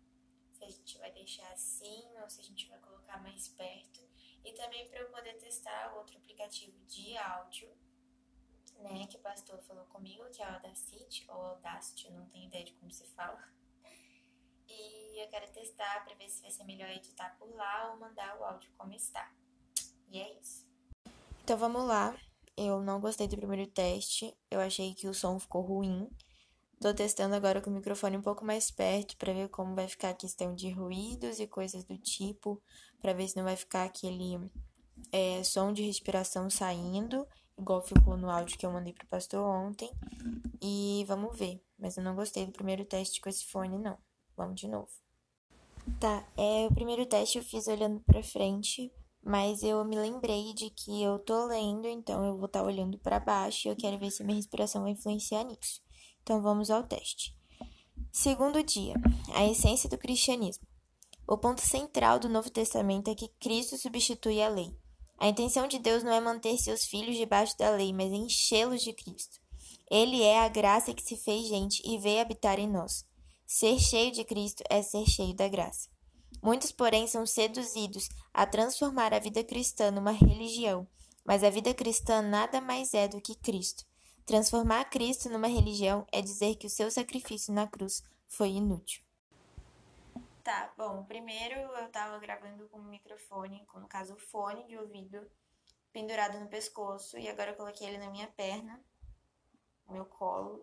se 0.53 0.63
a 0.63 0.69
gente 0.69 0.97
vai 0.97 1.11
deixar 1.11 1.51
assim 1.51 2.07
ou 2.21 2.29
se 2.29 2.39
a 2.39 2.43
gente 2.43 2.69
vai 2.69 2.79
colocar 2.79 3.21
mais 3.21 3.49
perto. 3.49 4.01
E 4.43 4.53
também 4.53 4.87
para 4.87 4.99
eu 4.99 5.09
poder 5.09 5.37
testar 5.37 5.93
outro 5.95 6.17
aplicativo 6.17 6.77
de 6.85 7.17
áudio, 7.17 7.69
né, 8.77 9.05
que 9.07 9.17
o 9.17 9.21
pastor 9.21 9.61
falou 9.63 9.85
comigo, 9.85 10.27
que 10.31 10.41
é 10.41 10.47
o 10.47 10.53
Audacity 10.53 11.25
ou 11.29 11.41
Audacity, 11.41 12.07
eu 12.07 12.13
não 12.13 12.27
tenho 12.29 12.47
ideia 12.47 12.63
de 12.63 12.73
como 12.73 12.91
se 12.91 13.05
fala. 13.07 13.43
E 14.67 15.21
eu 15.21 15.27
quero 15.29 15.51
testar 15.51 16.05
para 16.05 16.15
ver 16.15 16.29
se 16.29 16.41
vai 16.41 16.49
ser 16.49 16.63
melhor 16.63 16.89
editar 16.89 17.37
por 17.37 17.53
lá 17.53 17.91
ou 17.91 17.99
mandar 17.99 18.39
o 18.39 18.43
áudio 18.45 18.71
como 18.77 18.93
está. 18.93 19.31
E 20.07 20.19
é 20.19 20.39
isso. 20.39 20.70
Então 21.51 21.59
vamos 21.59 21.85
lá. 21.85 22.15
Eu 22.55 22.81
não 22.81 23.01
gostei 23.01 23.27
do 23.27 23.35
primeiro 23.35 23.69
teste. 23.69 24.33
Eu 24.49 24.61
achei 24.61 24.93
que 24.93 25.05
o 25.05 25.13
som 25.13 25.37
ficou 25.37 25.61
ruim. 25.61 26.07
Tô 26.79 26.93
testando 26.93 27.35
agora 27.35 27.59
com 27.59 27.69
o 27.69 27.73
microfone 27.73 28.15
um 28.15 28.21
pouco 28.21 28.45
mais 28.45 28.71
perto 28.71 29.17
para 29.17 29.33
ver 29.33 29.49
como 29.49 29.75
vai 29.75 29.85
ficar 29.85 30.11
a 30.11 30.13
questão 30.13 30.55
de 30.55 30.69
ruídos 30.71 31.41
e 31.41 31.47
coisas 31.47 31.83
do 31.83 31.97
tipo, 31.97 32.63
para 33.01 33.11
ver 33.11 33.27
se 33.27 33.35
não 33.35 33.43
vai 33.43 33.57
ficar 33.57 33.83
aquele 33.83 34.49
é, 35.11 35.43
som 35.43 35.73
de 35.73 35.83
respiração 35.83 36.49
saindo, 36.49 37.27
igual 37.59 37.81
ficou 37.81 38.15
no 38.15 38.29
áudio 38.29 38.57
que 38.57 38.65
eu 38.65 38.71
mandei 38.71 38.93
pro 38.93 39.05
pastor 39.07 39.45
ontem. 39.45 39.91
E 40.61 41.03
vamos 41.05 41.37
ver. 41.37 41.61
Mas 41.77 41.97
eu 41.97 42.03
não 42.03 42.15
gostei 42.15 42.45
do 42.45 42.53
primeiro 42.53 42.85
teste 42.85 43.19
com 43.19 43.27
esse 43.27 43.45
fone, 43.45 43.77
não. 43.77 43.97
Vamos 44.37 44.55
de 44.55 44.69
novo. 44.69 44.87
Tá, 45.99 46.25
é, 46.37 46.65
o 46.65 46.73
primeiro 46.73 47.05
teste 47.05 47.39
eu 47.39 47.43
fiz 47.43 47.67
olhando 47.67 47.99
para 47.99 48.23
frente, 48.23 48.89
mas 49.23 49.61
eu 49.63 49.83
me 49.85 49.95
lembrei 49.95 50.53
de 50.53 50.69
que 50.69 51.01
eu 51.01 51.19
tô 51.19 51.45
lendo, 51.45 51.87
então 51.87 52.25
eu 52.25 52.37
vou 52.37 52.47
estar 52.47 52.61
tá 52.61 52.65
olhando 52.65 52.97
para 52.97 53.19
baixo 53.19 53.67
e 53.67 53.71
eu 53.71 53.75
quero 53.75 53.99
ver 53.99 54.11
se 54.11 54.23
minha 54.23 54.35
respiração 54.35 54.83
vai 54.83 54.91
influenciar 54.91 55.43
nisso. 55.43 55.81
Então 56.23 56.41
vamos 56.41 56.69
ao 56.69 56.83
teste. 56.83 57.35
Segundo 58.11 58.63
dia, 58.63 58.95
a 59.33 59.45
essência 59.45 59.89
do 59.89 59.97
cristianismo. 59.97 60.67
O 61.27 61.37
ponto 61.37 61.61
central 61.61 62.19
do 62.19 62.27
Novo 62.27 62.49
Testamento 62.49 63.09
é 63.09 63.15
que 63.15 63.29
Cristo 63.39 63.77
substitui 63.77 64.41
a 64.41 64.49
lei. 64.49 64.75
A 65.17 65.27
intenção 65.27 65.67
de 65.67 65.77
Deus 65.77 66.03
não 66.03 66.11
é 66.11 66.19
manter 66.19 66.57
seus 66.57 66.83
filhos 66.83 67.15
debaixo 67.15 67.57
da 67.57 67.69
lei, 67.69 67.93
mas 67.93 68.11
enchê-los 68.11 68.81
de 68.81 68.91
Cristo. 68.91 69.39
Ele 69.89 70.23
é 70.23 70.39
a 70.39 70.49
graça 70.49 70.93
que 70.93 71.03
se 71.03 71.15
fez 71.15 71.47
gente 71.47 71.81
e 71.85 71.97
veio 71.99 72.21
habitar 72.21 72.57
em 72.57 72.67
nós. 72.67 73.05
Ser 73.45 73.77
cheio 73.79 74.11
de 74.11 74.23
Cristo 74.23 74.63
é 74.69 74.81
ser 74.81 75.05
cheio 75.05 75.35
da 75.35 75.47
graça. 75.47 75.89
Muitos, 76.41 76.71
porém, 76.71 77.05
são 77.07 77.25
seduzidos 77.25 78.09
a 78.33 78.45
transformar 78.45 79.13
a 79.13 79.19
vida 79.19 79.43
cristã 79.43 79.91
numa 79.91 80.11
religião, 80.11 80.87
mas 81.23 81.43
a 81.43 81.49
vida 81.49 81.73
cristã 81.73 82.21
nada 82.21 82.59
mais 82.59 82.93
é 82.93 83.07
do 83.07 83.21
que 83.21 83.35
Cristo. 83.35 83.85
Transformar 84.25 84.85
Cristo 84.85 85.29
numa 85.29 85.47
religião 85.47 86.05
é 86.11 86.21
dizer 86.21 86.55
que 86.55 86.65
o 86.65 86.69
seu 86.69 86.89
sacrifício 86.89 87.53
na 87.53 87.67
cruz 87.67 88.03
foi 88.27 88.49
inútil. 88.49 89.03
Tá, 90.43 90.73
bom, 90.75 91.03
primeiro 91.03 91.55
eu 91.55 91.89
tava 91.89 92.17
gravando 92.17 92.67
com 92.69 92.79
o 92.79 92.83
microfone, 92.83 93.63
com 93.67 93.79
no 93.79 93.87
caso 93.87 94.15
o 94.15 94.17
fone 94.17 94.65
de 94.65 94.75
ouvido, 94.75 95.29
pendurado 95.93 96.39
no 96.39 96.47
pescoço, 96.47 97.17
e 97.19 97.29
agora 97.29 97.51
eu 97.51 97.55
coloquei 97.55 97.87
ele 97.87 97.99
na 97.99 98.09
minha 98.09 98.27
perna, 98.27 98.83
no 99.87 99.93
meu 99.93 100.05
colo, 100.05 100.59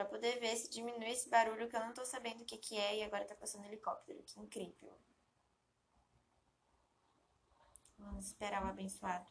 para 0.00 0.08
poder 0.08 0.40
ver 0.40 0.56
se 0.56 0.70
diminui 0.70 1.10
esse 1.10 1.28
barulho 1.28 1.68
que 1.68 1.76
eu 1.76 1.80
não 1.80 1.92
tô 1.92 2.06
sabendo 2.06 2.40
o 2.40 2.44
que 2.46 2.56
que 2.56 2.74
é 2.78 2.96
e 2.96 3.02
agora 3.02 3.26
tá 3.26 3.34
passando 3.34 3.66
helicóptero. 3.66 4.22
Que 4.22 4.40
incrível. 4.40 4.98
Vamos 7.98 8.24
esperar 8.24 8.64
o 8.64 8.68
abençoado. 8.68 9.30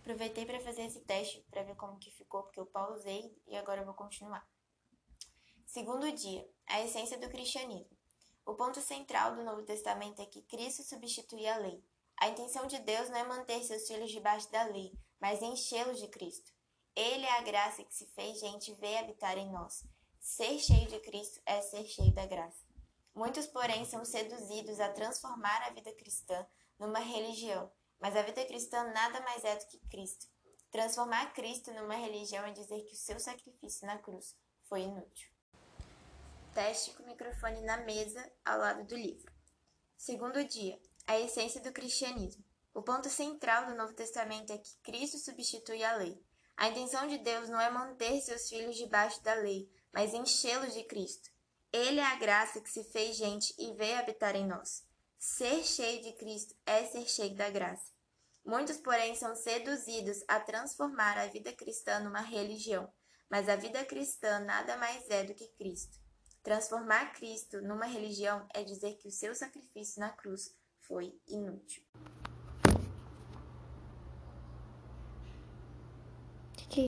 Aproveitei 0.00 0.46
para 0.46 0.60
fazer 0.60 0.86
esse 0.86 1.00
teste 1.00 1.44
para 1.50 1.62
ver 1.62 1.76
como 1.76 1.98
que 1.98 2.10
ficou, 2.10 2.44
porque 2.44 2.60
eu 2.60 2.64
pausei 2.64 3.36
e 3.46 3.54
agora 3.54 3.82
eu 3.82 3.84
vou 3.84 3.94
continuar. 3.94 4.48
Segundo 5.66 6.10
dia, 6.10 6.48
a 6.68 6.80
essência 6.80 7.18
do 7.18 7.28
cristianismo. 7.28 7.94
O 8.46 8.54
ponto 8.54 8.80
central 8.80 9.34
do 9.34 9.44
Novo 9.44 9.62
Testamento 9.62 10.22
é 10.22 10.26
que 10.26 10.40
Cristo 10.40 10.82
substitui 10.84 11.46
a 11.46 11.58
lei. 11.58 11.84
A 12.16 12.28
intenção 12.28 12.66
de 12.66 12.78
Deus 12.78 13.10
não 13.10 13.18
é 13.18 13.24
manter 13.24 13.62
seus 13.62 13.86
filhos 13.86 14.10
debaixo 14.10 14.50
da 14.50 14.62
lei, 14.62 14.96
mas 15.20 15.42
enchê-los 15.42 15.98
de 15.98 16.08
Cristo. 16.08 16.52
Ele 16.94 17.24
é 17.24 17.38
a 17.38 17.42
graça 17.42 17.84
que 17.84 17.94
se 17.94 18.06
fez 18.06 18.40
gente 18.40 18.70
e 18.70 18.74
veio 18.74 18.98
habitar 18.98 19.36
em 19.36 19.50
nós. 19.50 19.84
Ser 20.18 20.58
cheio 20.58 20.86
de 20.88 20.98
Cristo 21.00 21.40
é 21.44 21.60
ser 21.60 21.84
cheio 21.86 22.12
da 22.12 22.26
graça. 22.26 22.64
Muitos, 23.14 23.46
porém, 23.46 23.84
são 23.84 24.04
seduzidos 24.04 24.80
a 24.80 24.92
transformar 24.92 25.62
a 25.62 25.70
vida 25.70 25.92
cristã 25.92 26.46
numa 26.78 26.98
religião, 26.98 27.70
mas 27.98 28.16
a 28.16 28.22
vida 28.22 28.44
cristã 28.44 28.84
nada 28.92 29.20
mais 29.20 29.44
é 29.44 29.56
do 29.56 29.66
que 29.66 29.78
Cristo. 29.88 30.26
Transformar 30.70 31.32
Cristo 31.32 31.72
numa 31.72 31.94
religião 31.94 32.44
é 32.44 32.52
dizer 32.52 32.82
que 32.82 32.92
o 32.92 32.96
seu 32.96 33.18
sacrifício 33.18 33.86
na 33.86 33.98
cruz 33.98 34.36
foi 34.64 34.82
inútil. 34.82 35.30
Teste 36.52 36.92
com 36.92 37.02
o 37.02 37.06
microfone 37.06 37.60
na 37.62 37.78
mesa 37.78 38.32
ao 38.44 38.58
lado 38.58 38.84
do 38.84 38.96
livro. 38.96 39.32
Segundo 39.96 40.44
dia, 40.44 40.80
a 41.06 41.18
essência 41.18 41.60
do 41.60 41.72
cristianismo. 41.72 42.44
O 42.76 42.82
ponto 42.82 43.08
central 43.08 43.64
do 43.64 43.74
Novo 43.74 43.94
Testamento 43.94 44.52
é 44.52 44.58
que 44.58 44.76
Cristo 44.82 45.16
substitui 45.16 45.82
a 45.82 45.96
lei. 45.96 46.22
A 46.58 46.68
intenção 46.68 47.08
de 47.08 47.16
Deus 47.16 47.48
não 47.48 47.58
é 47.58 47.70
manter 47.70 48.20
seus 48.20 48.50
filhos 48.50 48.76
debaixo 48.76 49.24
da 49.24 49.32
lei, 49.32 49.66
mas 49.90 50.12
enchê-los 50.12 50.74
de 50.74 50.84
Cristo. 50.84 51.30
Ele 51.72 52.00
é 52.00 52.04
a 52.04 52.16
graça 52.16 52.60
que 52.60 52.68
se 52.68 52.84
fez 52.84 53.16
gente 53.16 53.54
e 53.58 53.72
veio 53.72 53.98
habitar 53.98 54.36
em 54.36 54.46
nós. 54.46 54.84
Ser 55.18 55.64
cheio 55.64 56.02
de 56.02 56.12
Cristo 56.18 56.54
é 56.66 56.84
ser 56.84 57.08
cheio 57.08 57.34
da 57.34 57.48
graça. 57.48 57.94
Muitos, 58.44 58.76
porém, 58.76 59.14
são 59.14 59.34
seduzidos 59.34 60.22
a 60.28 60.38
transformar 60.38 61.16
a 61.16 61.28
vida 61.28 61.54
cristã 61.54 62.00
numa 62.00 62.20
religião, 62.20 62.92
mas 63.30 63.48
a 63.48 63.56
vida 63.56 63.86
cristã 63.86 64.40
nada 64.40 64.76
mais 64.76 65.08
é 65.08 65.24
do 65.24 65.34
que 65.34 65.48
Cristo. 65.56 65.98
Transformar 66.42 67.14
Cristo 67.14 67.62
numa 67.62 67.86
religião 67.86 68.46
é 68.52 68.62
dizer 68.62 68.98
que 68.98 69.08
o 69.08 69.12
seu 69.12 69.34
sacrifício 69.34 69.98
na 69.98 70.10
cruz 70.10 70.54
foi 70.82 71.18
inútil. 71.26 71.82